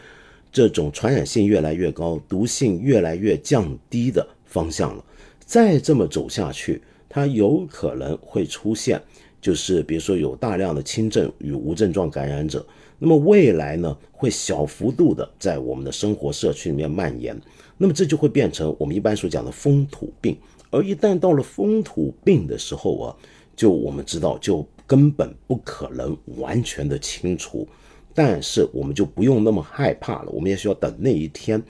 [0.52, 5.06] 这种传染性越来越高、毒性越来越降低的方向了。
[5.46, 9.00] 再这么走下去，它有可能会出现，
[9.42, 12.66] 就是比如说有大量的轻症与无症状感染者。
[12.98, 17.40] 那么未来呢，会小幅度的在我们的生活社区里面蔓延。
[17.78, 20.38] 那么这就会变成我们一般所讲的风土病。
[20.70, 23.16] 而一旦到了风土病的时候啊，
[23.56, 24.66] 就我们知道就。
[24.90, 27.68] 根本不可能完全的清除，
[28.12, 30.32] 但是我们就不用那么害怕了。
[30.32, 31.62] 我们也需要等那一天。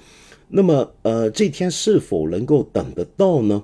[0.47, 3.61] 那么，呃，这天是否能够等得到呢？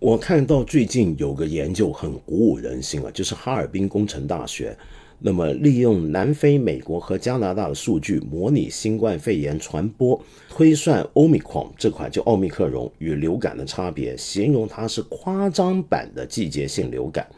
[0.00, 4.74] 我看到最近有个研究很鼓舞人心啊，就是哈尔滨工程大学，
[5.18, 17.28] 那么利用南非、美国和加拿大的数据模拟新冠肺炎传播，推算欧米狂这款就奥密克戎与流感的差别，形容它是夸张版的季节性流感。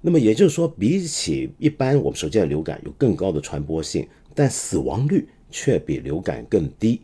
[0.00, 7.00] 那么也就是说，比起一般我们所见的流感有更高的传播性，但死亡率却比流感更低。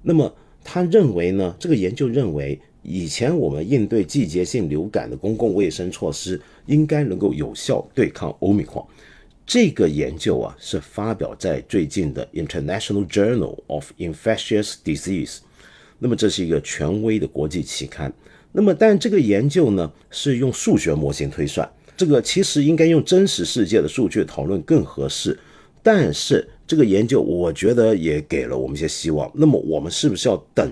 [0.00, 0.34] 那么
[0.64, 1.54] 他认为呢？
[1.60, 8.80] 这个研究认为，以前我们应对季节性流感的公共卫生措施应该能够有效对抗欧米克。
[9.44, 15.38] 这个研究啊，是发表在最近的 International Journal of Infectious Disease。
[15.98, 18.12] 那么这是一个权威的国际期刊。
[18.52, 21.68] 那么但这个研究呢，是用数学模型推算。
[21.96, 25.38] 这个其实应该用真实世界的数据讨论更合适，
[25.82, 29.30] 但是这个研究我觉得也给了我们一些希望。
[29.34, 30.70] 那么我们是不是要等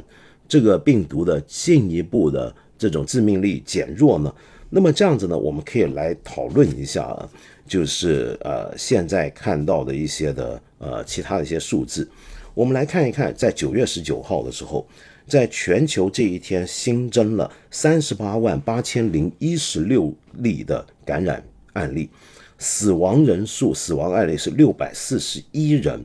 [0.49, 4.35] 这个病毒的进一步的这种致命力减弱呢？
[4.71, 7.29] 那么这样子呢，我们可以来讨论一下啊，
[7.67, 12.09] 就是呃现在看到的一些的呃其他的一些数字，
[12.55, 14.87] 我们来看一看，在九月十九号的时候。
[15.27, 21.43] 在全球这一天新增了三十八万八千零一十六例的感染
[21.73, 22.11] 案例，
[22.59, 26.05] 死亡人数、死亡案例是六百四十一人。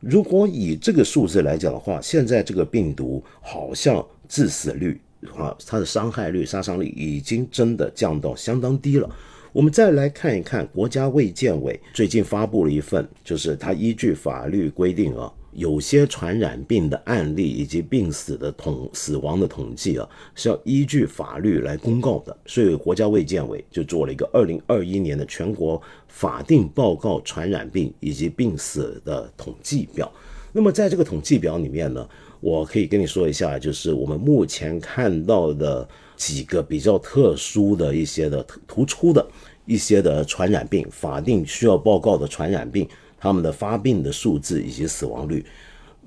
[0.00, 5.00] 如果以这个数字来讲的话，现在这个病毒好像致死率
[5.36, 9.08] 啊，它的伤害率、杀伤力已经真的降到相当低了。
[9.52, 15.30] 我们再来看一看国家卫健委最近发布了一份，就是它依据法律规定啊。
[15.60, 22.34] 有些传染病的案例以及病死的统死亡的统计啊，是要依据法律来公告的。
[22.46, 30.10] 所以国家卫健委就做了一个二零二一年的全国法定报告传染病以及病死的统计表。
[30.50, 32.08] 那么在这个统计表里面呢，
[32.40, 35.86] 我可以跟你说一下，就是我们目前看到的
[36.16, 39.24] 几个比较特殊的一些的突出的
[39.66, 42.88] 一些的传染病，法定需要报告的传染病。
[43.20, 45.44] 他们的发病的数字以及死亡率，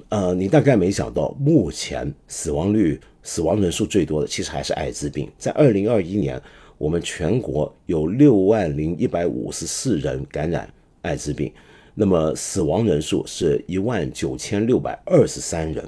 [0.09, 5.31] 呃，你大概没想到，目前死亡率、死亡人数最多的其实还是艾滋病。
[5.37, 6.41] 在二零二一年，
[6.79, 10.67] 我们全国有六万零一百五十四人感染
[11.03, 11.53] 艾滋病，
[11.93, 15.87] 那么死亡人数是一万九千六百二十三人。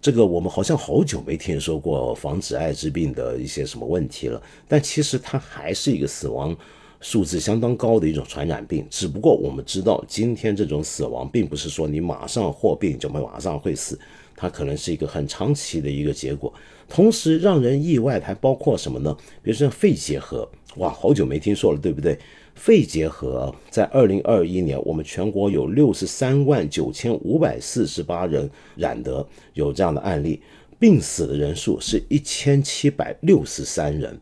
[0.00, 6.56] 这个我们好像好久没听说过防止艾滋病的一些什么问题了，但其实它还是一个死亡。
[7.00, 13.98] 数字相当高的一种传染病，只不过我们知道，今天这种死亡并不是说你马上获病就马上会死，
[14.36, 16.52] 它可能是一个很长期的一个结果。
[16.88, 19.16] 同时让人意外的还包括什么呢？
[19.42, 20.46] 比如说肺结核，
[20.76, 22.18] 哇，好久没听说了，对不对？
[22.54, 30.42] 肺结核在二零二一年，我们全国有六十三万九千五百四十八人染得，有这样的案例，
[30.78, 34.18] 病死的人数是一千七百六十三人。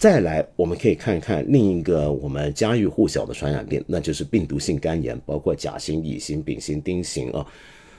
[0.00, 7.46] 再来，我们可以看看另一个我们家喻户晓的传染病，那就是病毒性肝炎，包括甲型、乙型、丙型、丁型啊。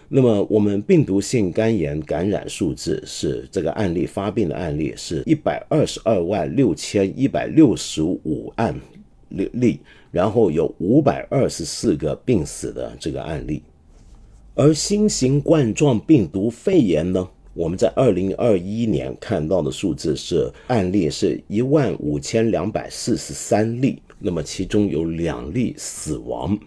[0.10, 8.76] 那么，我们病毒性肝炎感染数字是这个案例发病的案例是一百二十二万六千一百六十五案
[9.30, 9.80] 例，
[10.10, 13.62] 然后有五百二十四个病死的这个案例，
[14.56, 17.30] 而新型冠状病毒肺炎呢？
[17.54, 26.58] 我们在二零二一年看到的数字是案例是一万五千两百四十三例，那么其中有两例死亡。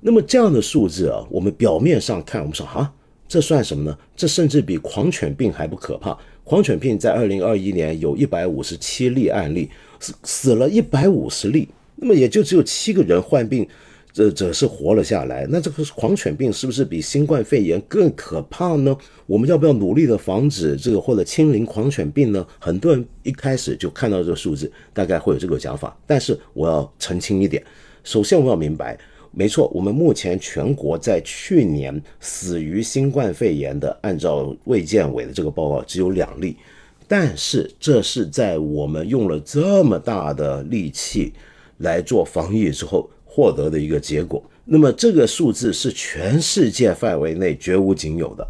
[0.00, 2.92] 那么这样的数字啊，我们表面上看，我们说啊，
[3.26, 3.98] 这算什么呢？
[4.14, 6.16] 这甚至比狂犬病还不可怕。
[6.44, 9.68] 狂犬病在二零二一年有一百五十七例案例，
[9.98, 13.68] 死死了一百五十例，那么也就只有七个人患病。
[14.12, 18.96] 这这是活了下来，那这个狂犬病是不是比新冠肺炎更可怕呢？
[19.26, 22.44] 我们要不要努力的防止这个或者清零狂犬病呢？
[22.58, 25.96] 很多人一开始就看到这个数字，大概会有这个想法。
[26.06, 27.62] 但是我要澄清一点，
[28.02, 28.98] 首先我们要明白，
[29.30, 36.56] 没错，我们目前全国在去年死于新冠肺炎的，按照卫健委的这个报告只有两例，
[37.06, 41.32] 但是这是在我们用了这么大的力气
[41.78, 43.08] 来做防疫之后。
[43.32, 48.44] 获得的一个结果，那么这个数字是全世界范围内绝无仅有的。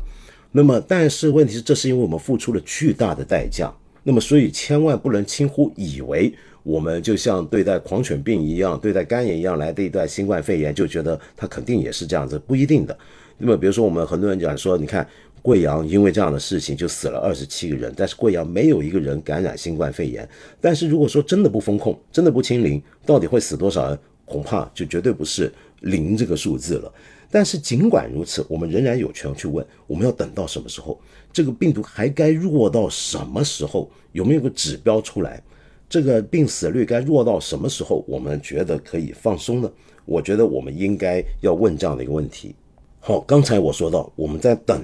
[0.52, 3.70] 那么，但是问题是，这是因为我们付出了巨大的代价。
[4.02, 12.98] 那么，所以千万不能轻忽，以为我们就像对待狂犬病一样，对待肝炎一样来对待新冠肺炎，就觉得它肯定也是这样子，不一定的。
[13.36, 15.06] 那么，比如说我们很多人讲说，你看
[15.42, 20.28] 贵阳因为这样的事情就死了二十七个人，但是贵阳没有一个人感染新冠肺炎。
[20.60, 23.98] 但是如果说真的不封控，真的不清零，到底会死多少人？
[24.30, 26.92] 恐怕就绝对不是零这个数字了。
[27.32, 30.98] 但是尽管如此，我们仍然有权去问：我们要等到什么时候？
[31.32, 33.88] 这个病毒还该弱到什么时候？
[34.12, 35.40] 有没有个指标出来？
[35.88, 38.04] 这个病死率该弱到什么时候？
[38.08, 39.70] 我们觉得可以放松呢？
[40.06, 42.54] 我觉得我们应该要问这样的一个问题。
[42.98, 44.82] 好，刚才我说到，我们在等，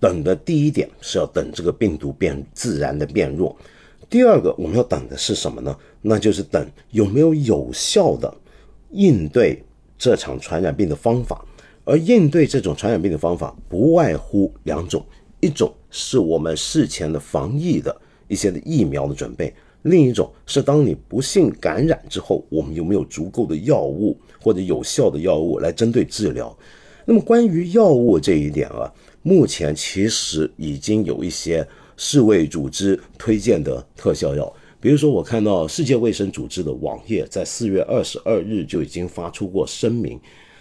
[0.00, 3.56] 等的第一点是要等这个病毒变自然的变弱。
[4.10, 5.76] 第二个，我们要等的是什么呢？
[6.02, 8.34] 那就是等有没有有效的。
[8.94, 9.62] 应对
[9.98, 11.44] 这场传染病的方法，
[11.84, 15.04] 而应对这种传染病的方法不外乎两种：
[15.40, 17.94] 一种是我们事前的防疫的
[18.28, 26.56] 一些的疫苗的准备；另一种是当你不幸感染之后，我们有没有足够的药物或者有效的药物来针对治疗。
[27.04, 28.90] 那么关于药物这一点啊，
[29.22, 31.66] 目前其实已经有一些
[31.96, 34.50] 世卫组织推荐的特效药。
[34.84, 40.20] 比如说，我看到世界卫生组织的网页在四月二十二日就已经发出过声明，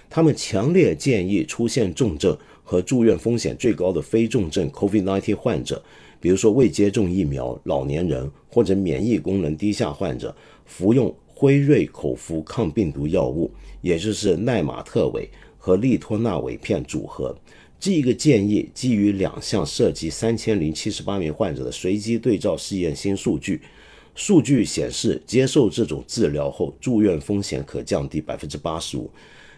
[0.09, 5.84] 他们强烈建议出现重症和住院风险最高的非重症 COVID-19 患者，
[6.21, 13.51] 比如说未接种疫苗、老年人或者免疫功能低下患者，服用辉瑞口服抗病毒药物，
[13.82, 17.38] 也就是奈玛特韦和利托那韦片组合。
[17.78, 23.59] 这个建议基于两项涉及三千零七十八名患者的随机对照试验新数据。
[24.16, 29.09] 数据显示，接受这种治疗后，住院风险可降低百分之八十五。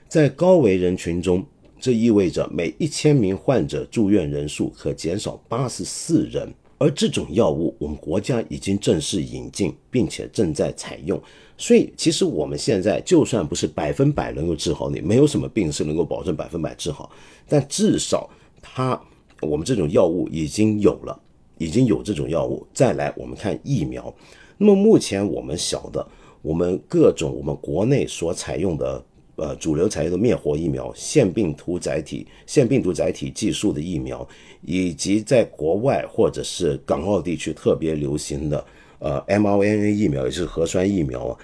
[0.08, 1.46] 在高危人群中，
[1.80, 6.54] 这意味着每一千名患者住院人数可减少八十四人。
[6.78, 11.20] 而这种药物我们国家已经正式引进，并且正在采用。
[11.58, 17.10] 所以，其实我们现在就算不是百分百能够治好你，没有什么病是能够保证百分百治好，
[17.48, 18.30] 但至少
[18.62, 19.02] 它
[19.42, 21.18] 我们这种药物已经有了，
[21.58, 22.68] 已经有这种药物。
[22.74, 24.14] 再来，我们看疫苗。
[24.58, 26.06] 那么目前我们晓得，
[26.42, 29.04] 我们各种我们国内所采用的
[29.36, 34.28] 呃主流采用的灭活疫苗、腺病毒载体、腺病毒载体技术的疫苗，
[34.62, 38.66] 以及在国外或者是港澳地区特别流行的。
[39.00, 41.38] 呃，mRNA 疫苗也就是核酸疫苗啊，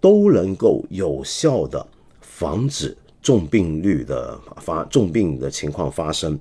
[0.00, 1.84] 都能够有效的
[2.20, 6.38] 防止重病率的发重病的情况发生，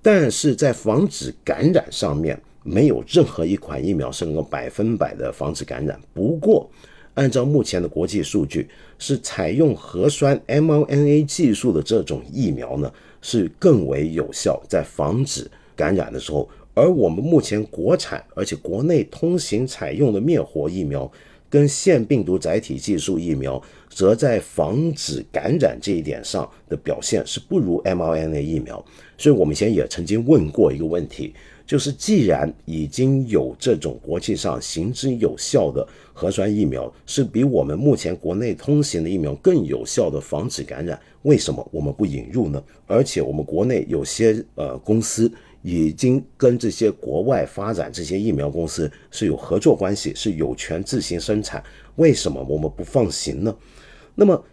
[0.00, 5.98] 但是在防止感染上面，没有任何一款疫苗是能够百分百的防止感染。
[6.12, 6.68] 不过，
[7.14, 12.92] 按照目前的国际数据，是采用核酸 mRNA 技术的这种疫苗呢，
[13.22, 16.48] 是更为有效，在防止感染的时候。
[16.74, 21.10] 而我们目前国产而且国内通行采用的灭活疫苗，
[21.48, 28.84] 跟腺病毒载体技术疫苗，则在防止感染这一点上的表现是不如 mRNA 疫苗。
[29.16, 31.32] 所以，我们以前也曾经问过一个问题，
[31.66, 42.62] 就是既然已经有这种国际上行之有效的核酸疫苗，是比我们目前国内通行的疫苗更有效的防止感染，为什么我们不引入呢？
[42.86, 45.30] 而且，我们国内有些呃公司。
[45.62, 51.60] 已经跟这些国外发展这些疫苗公司是有合作关系，是有权自行生产。
[51.96, 53.52] 为什么我们不放行呢？
[54.14, 54.44] 那么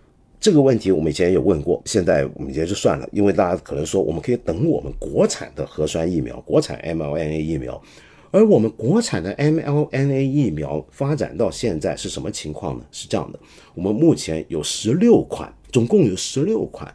[0.44, 7.82] 这个问题我们以前也有问过，现在我们也就算了，因为大家可能说我们可以等我们国产的核酸疫苗、国产 mRNA 疫苗，
[8.30, 12.84] 而我们国产的 mRNA 疫苗发展到现在是什么情况呢？
[12.92, 13.40] 是这样的，
[13.74, 16.94] 我们目前有十六款，总共有十六款。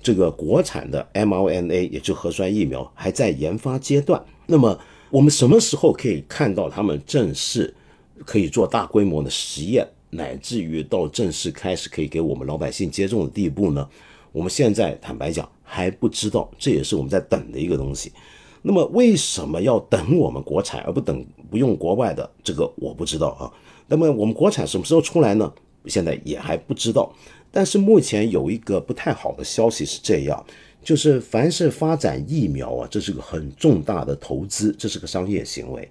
[0.00, 4.24] 这个国产的 mRNA，也就核酸疫苗，还在研发阶段。
[4.46, 4.78] 那么，
[5.10, 7.74] 我们什么时候可以看到他们正式
[8.24, 9.84] 可以做大规模的实验，
[10.14, 13.88] 乃至于到正式开始可以给我们老百姓接种的地步呢？
[14.32, 18.12] 我们现在坦白讲还不知道，这也是我们在等的一个东西。
[18.62, 22.28] 那么，为什么要等我们国产而不等不用国外的？
[22.42, 23.52] 这个我不知道啊。
[23.86, 25.52] 那么，我们国产什么时候出来呢？
[25.86, 27.14] 现在也还不知道。
[27.52, 30.44] 但是目前有一个不太好的消息是这样，
[30.82, 35.88] 就是凡是发展疫苗啊，这是个很重大的投资，这是个商业行为。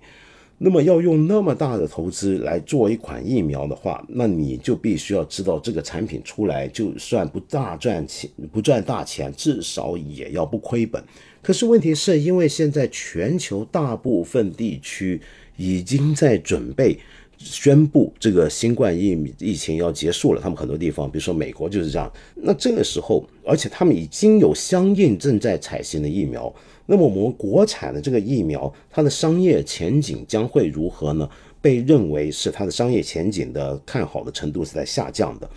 [0.58, 11.04] 那么要用那么大的投资来做一款疫苗的话，那你就必须要知道这个产品出来，就算不大赚钱，不赚大钱，至少也要不亏本。
[11.42, 15.20] 可是问题是因为现在全球大部分地区
[15.58, 16.98] 已经在准备。
[17.44, 22.12] 宣布这个新冠疫疫情要结束了，他们很多地方，比如说美国就是这样。
[22.36, 26.54] 那这个时候，而且他们已经有相应正在采行的疫苗，
[26.86, 31.30] 那么我们国产的这个疫苗，它的商业前景将会如何呢？
[31.62, 35.50] 被认为是它的商业前景的看好的程度是在下降的。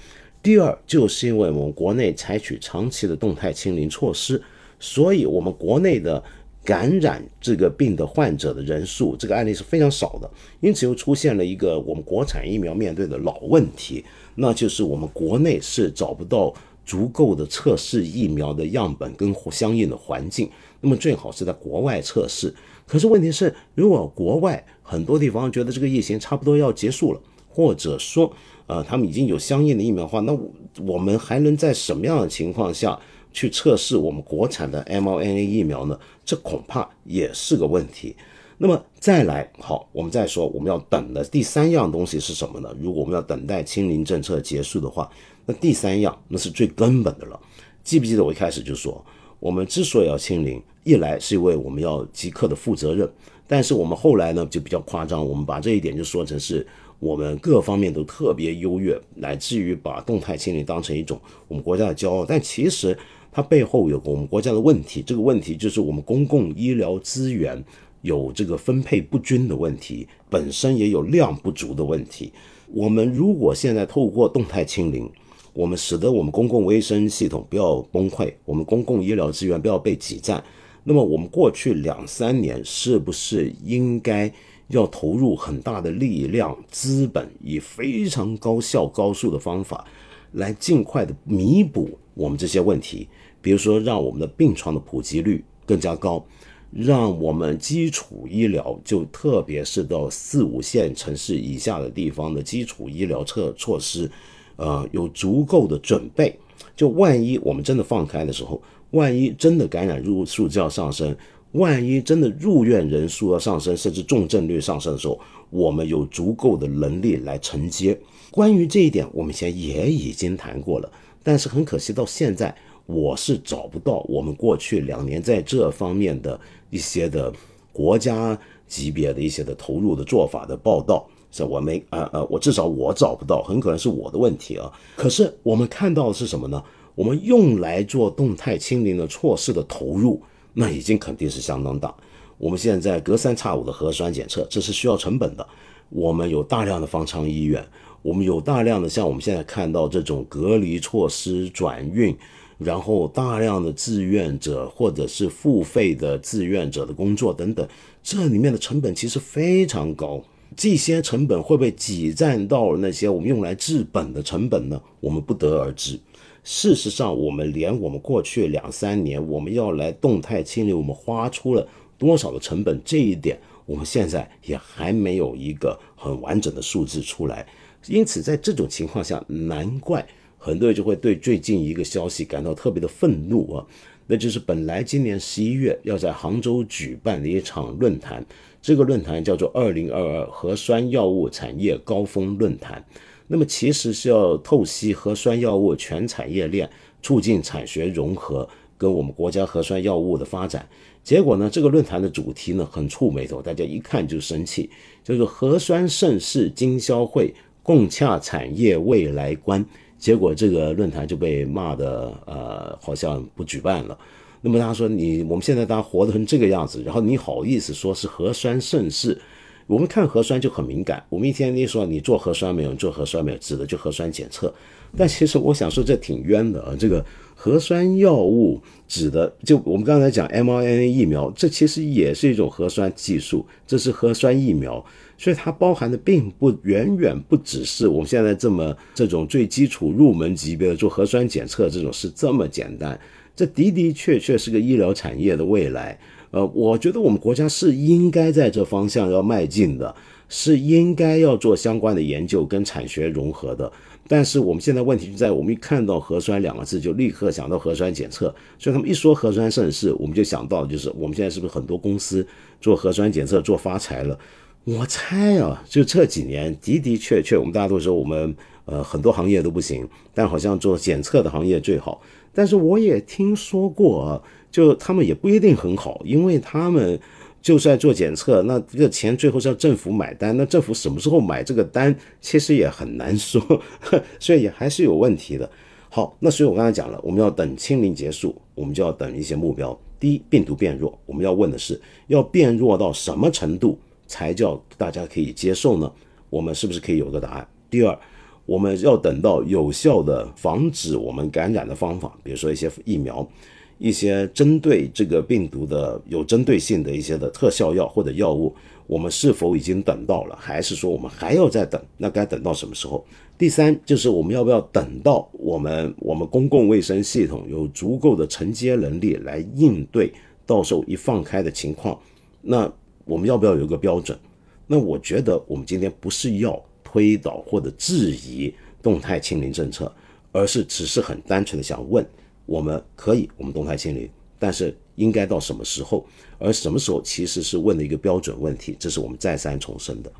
[0.42, 4.42] 第二，就是因为我们国内采取长期的动态清零措施，
[4.78, 6.22] 所以我们国内的。
[6.66, 10.28] 感染这个病的患者的人数，这个案例是非常少的，
[10.60, 14.04] 因此又出现了一个我们国产疫苗面对的老问题，
[14.34, 16.52] 那就是我们国内是找不到
[16.84, 20.50] 足够的测试疫苗的样本跟相应的环境，
[20.80, 22.52] 那么最好是在国外测试。
[22.84, 28.32] 可是问题是，如果国外很多地方觉得这个疫情差不多要结束了，或者说，
[28.66, 30.36] 呃，他们已经有相应的疫苗的话，那
[30.84, 32.98] 我们还能在什么样的情况下？
[33.32, 36.00] 去测试我们国产的 mRNA 疫苗呢？
[36.26, 38.14] 这恐怕也是个问题。
[38.58, 42.74] 那么再来，好，我们再说我们要等的第三样东西是什么呢？
[42.80, 45.10] 如果我们要等待清零政策结束的话，
[45.44, 47.38] 那第三样那是最根本的了。
[47.84, 49.04] 记不记得我一开始就说，
[49.38, 53.06] 我们之所以要清零，一来是因为我们要即刻的负责任，
[53.46, 56.66] 但是我们后来呢就比较夸张，我们把这一点就说成是
[56.98, 62.98] 我们各方面都特别优越，乃至于把动态清零当成一种我们国家的骄傲，但其实。
[63.36, 67.62] 它背后有我们国家的问题，这个问题就是我们公共医疗资源
[68.00, 72.32] 有这个分配不均的问题，本身也有量不足的问题。
[72.72, 75.06] 我们如果现在透过动态清零，
[75.52, 80.42] 我们使得我们公共卫生系统不要崩溃，我们公共医疗资源不要被挤占，
[80.82, 84.32] 那么我们过去两三年是不是应该
[84.68, 89.84] 要投入很大的力量、资本，以非常高效、高速的方法
[90.32, 93.06] 来尽快的弥补我们这些问题？
[93.46, 96.26] 比如说，让我们的病床的普及率更加高，
[96.72, 104.10] 让我们基础医疗，就特别是到四五线城市以下的地方的基础医疗措措施，
[104.56, 106.36] 呃，有足够的准备。
[106.74, 108.60] 就万一我们真的放开的时候，
[108.90, 111.16] 万一真的感染入数就要上升，
[111.52, 115.20] 万一真的入院人数要上升，甚至重症率上升的时候，
[115.50, 117.96] 我们有足够的能力来承接。
[118.32, 120.90] 关于这一点，我们以前也已经谈过了，
[121.22, 122.52] 但是很可惜，到现在
[122.86, 126.40] 我是找不到我们过去两年在这方面的
[126.70, 127.32] 一些的
[127.72, 131.06] 国家级别的一些的投入的做法的报道。
[131.32, 134.72] 是我没呃呃，我至少我找不到，很可能是我的问题啊。
[134.94, 136.62] 可是我们看到的是什么呢？
[136.94, 140.22] 我们用来做动态清零的措施的投入，
[140.54, 141.94] 那已经肯定是相当大。
[142.38, 145.46] 我们现在隔三差五的核酸检测，这是需要成本的。
[145.90, 147.62] 我们有大量的方舱医院，
[148.00, 152.16] 我们有大量的像我们现在看到这种隔离措施转运，
[152.58, 157.66] 然后大量的志愿者或者是付费的志愿者的工作等等，
[158.02, 160.22] 这里面的成本其实非常高。
[160.56, 164.80] 这些成本会不会挤占到那些我们用来治本的成本呢？
[165.00, 165.98] 我们不得而知。
[166.44, 171.66] 事实上，我们连我们过去两三年我们要来动态清理，我们花出了
[171.98, 177.44] 多少的成本，这一点我们现在也还没有一个很完整的数字出来。
[177.88, 180.06] 因此，在这种情况下，难怪
[180.46, 183.66] 很多人就会对最近一个消息感到特别的愤怒啊！
[184.06, 188.24] 那就是本来今年十一月要在杭州举办的一场论坛。
[188.62, 192.84] 这个论坛叫做“二零二二核酸药物产业高峰论坛”，
[193.26, 196.70] 那么其实是要透析核酸药物全产业链，
[197.02, 198.48] 促进产学融合，
[198.78, 200.64] 跟我们国家核酸药物的发展。
[201.02, 204.70] 结果呢，这个论坛的主题呢很触眉头，大家一看就生气，
[205.02, 209.66] 叫做“核酸盛世经销会，共洽产业未来观”。
[209.98, 213.98] 结果这个论坛就被骂的呃，好像不举办了。
[214.42, 219.18] 那么他说：“你我们现在大家活得成这个样子，然后你好意思说是核酸盛世？
[219.66, 221.02] 我们看核酸就很敏感。
[221.08, 224.54] 我们一天一说你做核酸没有，你做核酸没有，指的就核酸检测。
[224.96, 226.76] 但其实我想说这挺冤的啊！
[226.78, 227.04] 这个
[227.34, 234.84] 核酸药物指的就我们刚才讲 mRNA 疫苗，这其实也是一种核酸技术，这是核酸疫苗，
[235.18, 242.98] 所以它包含的并不远远不只是我们现在这么这种最基础入门级别的做核酸检测这种是这么简单。”
[243.36, 245.98] 这的的确确是个医疗产业的未来，
[246.30, 249.94] 呃，我觉得我们国家是应该在这方向要迈进的，
[250.26, 253.70] 是应该要做相关的研究跟产学融合的。
[254.08, 262.26] 但是我们现在问题就在，我们一看到核酸两个字就立刻想到核酸检测，所以他们一说核酸盛世，我们就想到就是我们现在是不是很多公司
[262.58, 264.18] 做核酸检测做发财了？
[264.66, 268.34] 我猜啊，就这几年的的确确，我们大家都说我们
[268.64, 272.02] 呃很多行业都不行，但好像做检测的行业最好。
[272.34, 274.20] 但是我也听说过，
[274.50, 276.98] 就他们也不一定很好，因为他们
[277.40, 283.40] 就算做检测，那这个钱最后是要政府买单，那政府什么时候买这个单，其实也很难说，
[284.18, 285.48] 所以也还是有问题的。
[285.88, 289.78] 好，那所以我刚才讲了，我们要等清零结束，我们就要等一些目标。
[290.00, 295.92] 第一，病毒变弱，我们要问的是，要变弱到什么程度才叫大家可以接受呢？
[296.30, 297.48] 我们是不是可以有个答案？
[297.70, 297.98] 第二。
[298.46, 303.28] 我们要等到有效的防止我们感染的方法，比如说一些疫苗，
[303.76, 308.54] 一些针对这个病毒的有针对性的一些的特效药或者药物，
[308.86, 311.82] 我们是否已经等到了，还是说我们还要再等？
[311.96, 313.04] 那该等到什么时候？
[313.36, 320.12] 第三就是我们要不要等到我们我们公共卫生系统有足够的承接能力来应对，
[320.46, 321.98] 到时候一放开的情况，
[322.42, 322.72] 那
[323.06, 324.18] 我们要不要有一个标准？
[324.66, 326.62] 那我觉得我们今天不是要。
[326.88, 329.92] 推导或者质疑动态清零政策，
[330.32, 332.06] 而是只是很单纯的想问：
[332.46, 334.08] 我们可以我们动态清零，
[334.38, 336.06] 但是应该到什么时候？
[336.38, 340.10] 而什么时候其实是问的一个标准问题，这是我们再三重申的。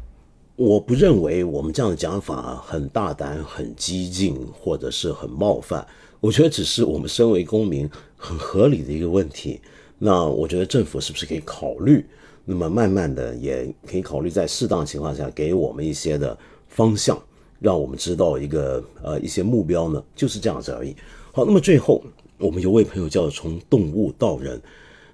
[0.56, 5.86] 我不认为我们这样的讲法很大胆、很激进，或者是很冒犯。
[6.20, 9.60] 我觉得只是我们身为公民很合理的一个问题。
[9.98, 12.04] 那我觉得政府是不是可以考虑？
[12.47, 16.39] 那么慢慢的也可以考虑在适当情况下给我们一些的。
[16.68, 17.18] 方向
[17.59, 20.94] 让我们知道一个呃一些目标呢，就是这样子而已。
[21.32, 22.05] 好，那么最后
[22.36, 24.60] 我们有位朋友叫从动物到人，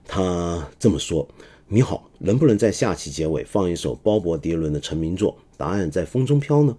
[0.05, 1.29] 他这么说：
[1.69, 6.77] 你好，能不能在下期结尾放一首鲍勃迪伦的成名作《答案在风中飘》呢？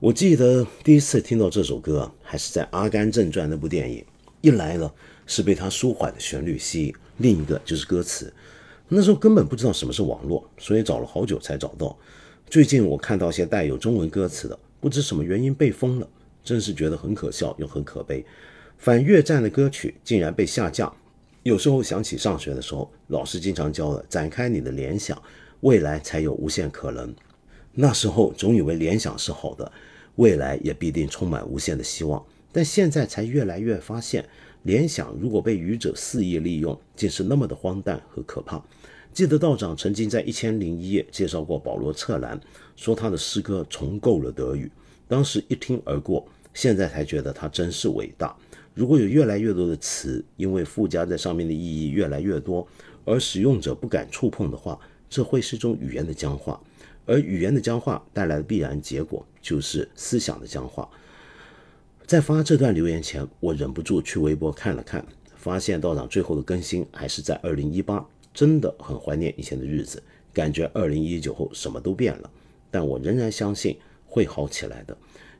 [0.00, 4.04] 我记得第一次听到这首歌还是在《阿甘正传》那部电影，
[4.40, 4.90] 一来呢
[5.26, 8.32] 是被它舒缓的旋律吸引，另一个就是歌词。
[8.90, 11.96] 那时候根本不知道什么是网络，所以找了好久才找到。
[12.48, 16.08] 最近我看到些带有中文歌词的，不知什么原因被封了，
[16.42, 18.24] 真是觉得很可笑又很可悲。
[18.78, 20.90] 反越战的歌曲竟然被下架。
[21.42, 25.20] 有时候想起上学的时候，老师经常教的“展开你的联想，
[25.60, 27.14] 未来才有无限可能”。
[27.74, 29.70] 那时候总以为联想是好的，
[30.16, 32.24] 未来也必定充满无限的希望。
[32.50, 34.26] 但现在才越来越发现，
[34.62, 38.62] 联想如果被愚者肆意利用，竟是那么的荒诞和可怕。
[39.18, 42.40] 记得道长曾经在一千零一夜介绍过保罗·策兰，
[42.76, 44.70] 说他的诗歌重构了德语。
[45.08, 46.24] 当时一听而过，
[46.54, 48.32] 现在才觉得他真是伟大。
[48.74, 52.64] 如果有越来越多的词，因为附加在上面的意义越来越多，
[53.04, 54.78] 而使用者不敢触碰的话，
[55.10, 56.60] 这会是种语言的僵化。
[57.04, 60.88] 而语言的僵化带来的必然结果，就是思想的僵化。
[62.06, 65.04] 在发这段留言前，我忍不住去微博看了看，
[65.34, 68.06] 发现道长最后的更新还是在二零一八。
[68.38, 70.00] 真的很怀念以前的日子，
[70.32, 72.30] 感觉二零一九后什么都变了，
[72.70, 74.96] 但我仍然相信会好起来的。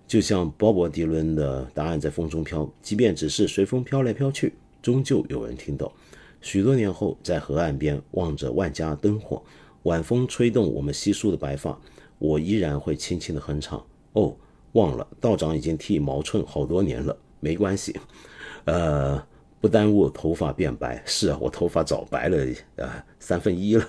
[0.08, 5.92] 就像鲍勃迪伦的《答案在风中飘》，即便只是随风飘来飘去，终究有人听到。
[6.40, 9.44] 许多年后，在河岸边望着万家灯火，
[9.84, 11.80] 晚风吹动我们稀疏的白发，
[12.18, 13.80] 我依然会轻轻地哼唱。
[14.14, 14.34] 哦，
[14.72, 17.94] 忘了，道长已经剃毛寸好多年了，没关系，
[18.64, 19.24] 呃。
[19.60, 22.36] 不耽误头发变白，是啊，我头发早白了
[22.76, 23.84] 呃三分一了，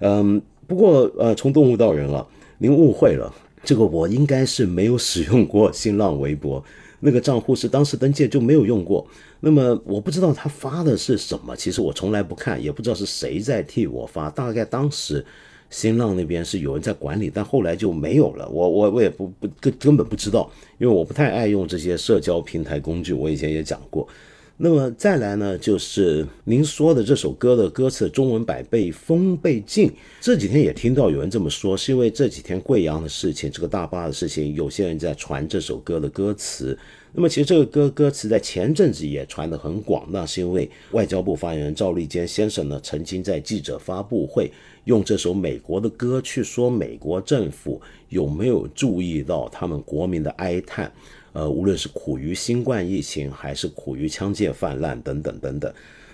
[0.00, 2.26] 嗯，不过呃从动物到人啊，
[2.58, 3.32] 您误会了，
[3.62, 6.64] 这个我应该是没有使用过新浪微博，
[7.00, 9.06] 那个账户是当时登记就没有用过，
[9.40, 15.22] 那么我不知道他发的是什么，其实我从来不看，也不知道是谁在替我发，大概当时
[15.68, 24.08] 新浪那边是有人在管理，但后来就没有了，我我我也不不根根本不知道，因为我不太爱用这些社交平台工具，我以前也讲过。
[24.56, 29.90] 那么再来呢，就是您说的这首歌的歌词中文版被封被禁。
[30.20, 36.78] 这几天也听到有人这么说，是因为这几天贵阳的事情，这个大巴的事情，有些人在传这首歌的歌词。
[37.12, 44.52] 那么其实这个歌歌词在前阵子也传得很广，那是因为外交部发言人赵立坚先生呢，曾经在记者发布会
[44.84, 50.92] 用这首美国的歌去说美国政府有没有注意到他们国民的哀叹。
[51.34, 55.70] 呃，无论是苦于新冠疫情，还是苦于枪械泛滥等等等等，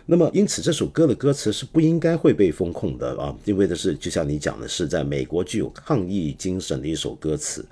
[0.07, 7.65] 那么因此这首歌的歌词是不应该会被封控的啊，因为的是就像你讲的，是在美国具有抗议精神的一首歌词。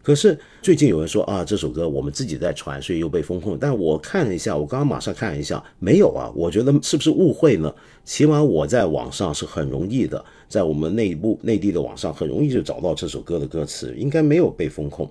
[0.00, 3.58] 可是最近有人说啊，这首歌我们自己在传，所以又被封控。
[3.60, 7.72] 但我看了一下，我刚刚马上看了一下，没有啊，我觉得是不是误会呢？
[8.04, 15.08] 起码我在网上是很容易的，在我们内部内地的网上很容易就找到这首歌的歌词，应该没有被封控。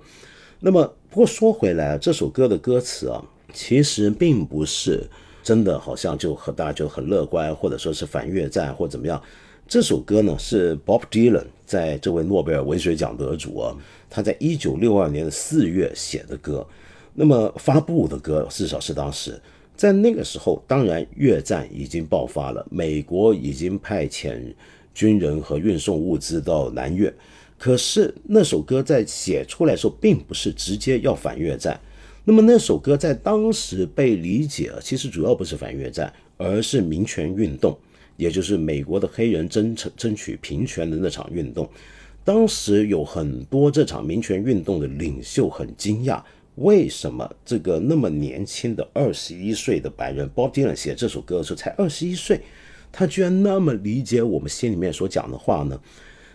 [0.63, 3.19] 那么，不过说回来，这首歌的歌词啊，
[3.51, 5.03] 其实并不是
[5.41, 9.19] 真的，好像就和大家就很乐观，或者说是反越战或怎么样。
[9.67, 13.75] 这首歌呢，是 Bob Dylan 在这位诺贝尔文学奖得主啊，
[14.07, 16.63] 他在一九六二年的四月写的歌。
[17.15, 19.41] 那么发布的歌，至少是当时
[19.75, 24.39] 在那个时候，当然越战已经爆发了，美国已经派遣
[24.93, 27.11] 军人和运送物资到南越。
[27.61, 31.79] 可是那首歌在写出来的时候，并不是直接要反越战。
[32.23, 37.77] 那么那首歌在当时被理解，其实主要不是反越战，而是民权运动，
[38.17, 41.69] 也就是美国的黑人争争取平权的那场运动。
[42.23, 46.19] 当时有很多这场民权运动的领袖很惊讶，
[46.55, 52.41] 为什么这个那么年轻的二十一岁的白人 Bob Dylan 写这首歌的时候才二十一岁，
[52.91, 55.79] 他居然那么理解我们心里面所讲的话呢？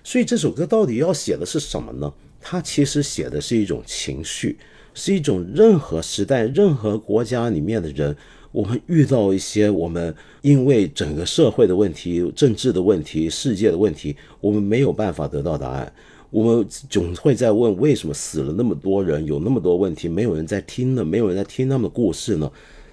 [0.06, 2.14] 所以这首歌到底要写的是什么呢？
[2.40, 4.56] 它其实写的是一种情绪，
[4.94, 8.16] 是一种任何时代、任何国家里面的人，
[8.52, 15.92] 我们遇到一些我们因为整个社会的问题、政治的问题、世界的问题，我们没有办法得到答案，
[16.30, 21.04] 我们总会在问：为什么死了那么多人，有那么多问题，没有人在听呢？
[21.04, 22.48] 没有人在听他们的故事呢？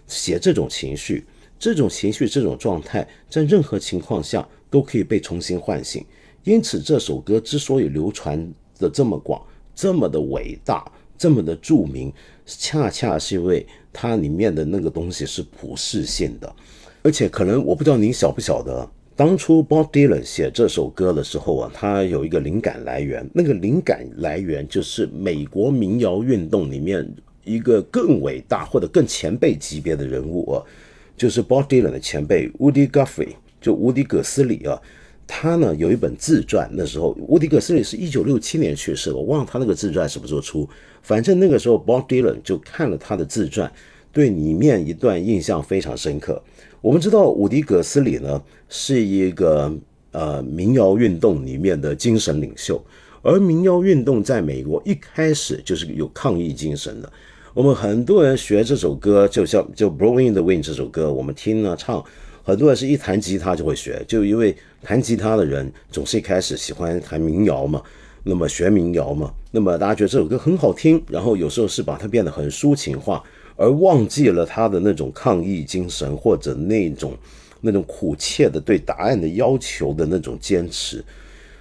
[0.08, 1.24] 写这种情绪，
[1.60, 6.04] 这种情绪，这种状态，在任何情况下都可以被重新唤醒。
[6.44, 9.42] 因此，这首歌之所以流传的这么广、
[9.74, 10.84] 这么的伟大、
[11.18, 12.12] 这么的著名，
[12.46, 16.56] 恰恰是因为它里面的那个东西是普世性的。
[17.02, 27.10] 而且，可能我不知道您晓不晓得，当初 Bob Dylan 写这首歌的时候啊，他有一个灵感来源，那个灵感来源就是美国民谣运动里面
[27.46, 30.64] 一个更伟大或者更前辈级别的人物啊，
[31.16, 34.82] 就是 Bob Dylan 的前辈 Woody Guthrie，就乌迪·葛斯里啊。
[35.26, 40.68] 他呢有一本自传，那时候乌迪·格斯里是一九六七年去世，我忘了他那个自传什么时候出。
[41.02, 43.72] 反正那个时候，Bob Dylan 就看了他的自传，
[44.12, 46.42] 对里面一段印象非常深刻。
[46.82, 49.74] 我们知道伍迪·葛斯里呢是一个
[50.12, 52.84] 呃民谣运动里面的精神领袖，
[53.22, 57.12] 而民谣运动在美国一开始就是有抗议精神的。
[57.54, 62.04] 我们很多人学这首歌，就像就《Blowing the Wind》这首歌，我们听了唱。
[62.44, 67.82] 很多人是一弹吉他就会学，就因为弹吉他的人总是一开始喜欢弹民谣嘛，
[68.24, 73.24] 那么学民谣嘛，那么大家觉得这首歌很好听，然后有时候是把它变得很抒情化，
[73.56, 77.18] 而忘记了他的那种抗议精神，或者那种
[77.62, 81.04] 那种苦切的对答案的要求的那种坚持。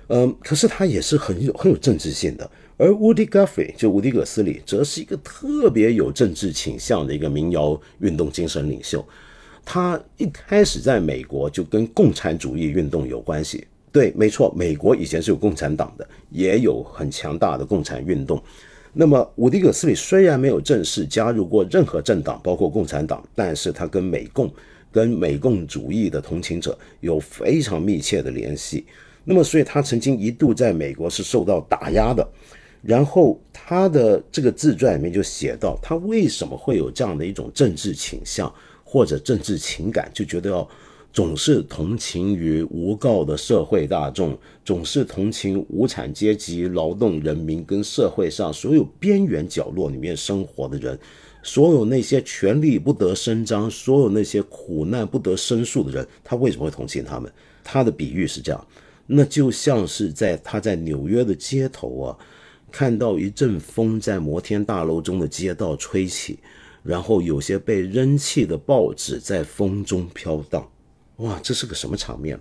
[0.08, 2.50] 嗯，可是他也是很有很有政治性的。
[2.76, 9.06] 而 Woody Guthrie 就伍迪·葛斯里，则是一个特别有政治倾向的一个民谣运动精神领袖。
[9.64, 13.66] 他一开始在美国就跟共产主义运动有关系。
[13.90, 18.42] 对，没错，美国以前是有共产党的，也有很强大的共产运动。
[18.94, 24.50] 那么，伍迪·葛斯里虽然没有正式加入过任何政党，包括共产党，但是他跟美共、
[24.90, 28.84] 跟美共主义的同情者有非常密切的联系。
[29.24, 32.26] 那么，所以他曾经一度在美国是受到打压的。
[32.82, 38.52] 然后，他的这个自传里面就写到，他为什么会有这样的一种政治倾向
[38.92, 40.68] 或者政治情感，就觉得要。
[41.14, 50.98] 总是同情于无告的社会大众，总是同情无产阶级、劳动人民跟社会上所有边缘角落里面生活的人，
[51.42, 57.30] 所有那些权力不得伸张、所有那些苦难不得申诉的人，他为什么会同情他们？
[57.62, 58.66] 他的比喻是这样，
[59.06, 62.16] 那就像是在他在纽约的街头啊，
[62.70, 66.38] 看到一阵风在摩天大楼中的街道吹起，
[66.82, 70.68] 然后有些被扔弃的报纸在风中飘荡。
[71.16, 72.38] 哇，这是个什么场面？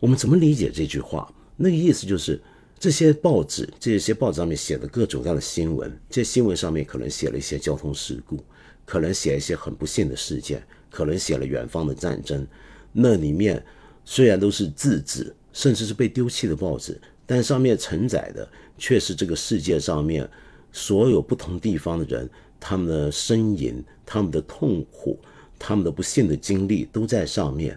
[0.00, 1.32] 我们怎么理解这句话？
[1.56, 2.40] 那个意思就是，
[2.78, 8.44] 这些报纸，这些报纸上面写的各种各样的新闻，这些新闻上面可能写了一些交通事故，
[8.84, 12.46] 可能写一些很不幸的事件，可能写了远方的战争。
[12.92, 13.64] 那里面
[14.04, 18.46] 虽然都是自纸，甚至是被丢弃的报纸，但上面承载的
[18.76, 20.28] 却是这个世界上面
[20.72, 22.28] 所有不同地方的人，
[22.64, 25.18] 他们的呻吟，他们的痛苦，
[25.58, 27.76] 他们的不幸的经历都在上面。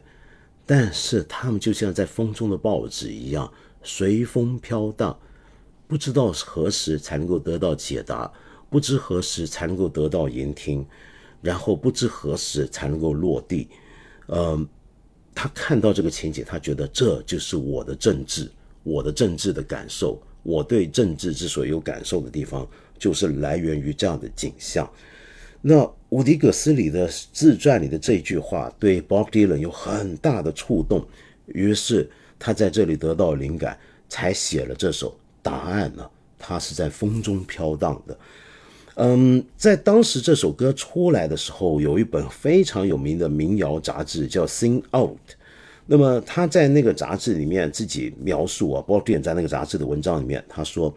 [0.64, 3.52] 但是他们就像在风中的报纸一样，
[3.82, 5.18] 随风飘荡，
[5.88, 8.32] 不知道何时才能够得到解答，
[8.70, 10.86] 不知何时才能够得到聆听，
[11.42, 13.68] 然后不知何时才能够落地。
[14.28, 14.68] 嗯，
[15.34, 18.52] 他看到这个情景，他觉得这就是我的政治，
[18.84, 22.68] 我的政治的感受，我对政治之所以有感受的地方，
[22.98, 24.90] 就是来源于这样的景象。
[25.62, 31.06] 那伍迪·葛斯里的自传里的这句话对 Bob Dylan 有很大的触动，
[31.48, 33.78] 于是他在这里得到灵感，
[34.08, 35.10] 才写了这首
[35.42, 36.08] 《答案》呢。
[36.38, 38.18] 他是在风中飘荡的。
[38.96, 45.18] 嗯，在当时这首歌出来的时候，有一本非常有名的民谣杂志叫《Sing Out》。
[45.88, 50.94] 那么他在那个杂志里面自己描述啊，Bob Dylan 在那个杂志的文章里面，他说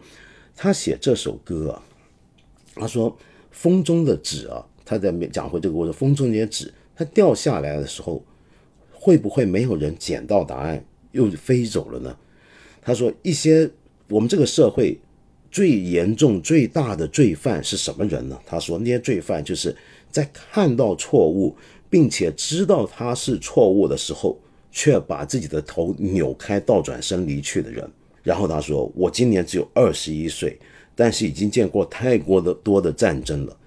[0.55, 1.81] 他写这首歌啊，
[2.79, 3.15] 他说。
[3.51, 5.91] 风中的纸啊，他在讲回这个过程。
[5.91, 8.23] 风中那些纸，它掉下来的时候，
[8.91, 12.15] 会不会没有人捡到答案又飞走了呢？
[12.79, 13.67] 他说，一些
[14.07, 14.95] 我们这个社会
[15.49, 18.39] 最严重、最大的罪犯是什么人呢？
[18.45, 19.75] 他说，那些罪犯就是
[20.11, 21.57] 在看到错误，
[21.89, 24.37] 并且知道他是错误的时候，
[24.71, 27.91] 却把自己的头扭开、倒转身离去的人。
[28.21, 30.55] 然后他说，我今年只有二十一岁。
[30.99, 33.57] 但是已经见过太多的多的战争了，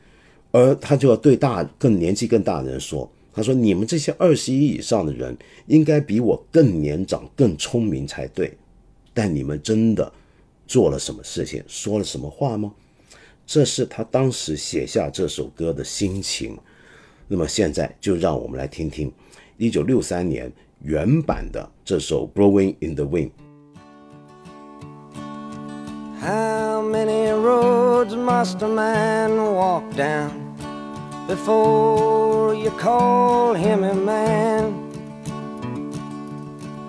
[0.51, 5.35] 而他就要对大更年纪更大的人说：“他说你们这些二十一以上的人，
[5.67, 8.53] 应该比我更年长、更聪明才对。
[9.15, 10.13] 但你们真的
[10.67, 12.71] 做了什么事情，说了什么话吗？”
[13.47, 16.55] 这是他当时写下这首歌的心情。
[17.29, 19.11] 那么现在就让我们来听听
[19.57, 20.53] 一九六三年
[20.83, 23.29] 原版的这首《Blowing in the Wind》。
[26.23, 30.55] How many roads must a man walk down
[31.27, 34.63] before you call him a man?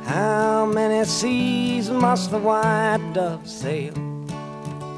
[0.06, 3.96] How many seas must the white dove sail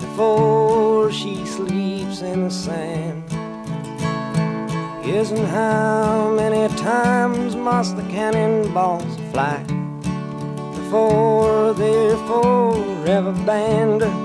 [0.02, 3.24] before she sleeps in the sand?
[5.08, 9.64] Yes, and how many times must the cannonballs fly
[10.76, 14.25] before they're forever banned?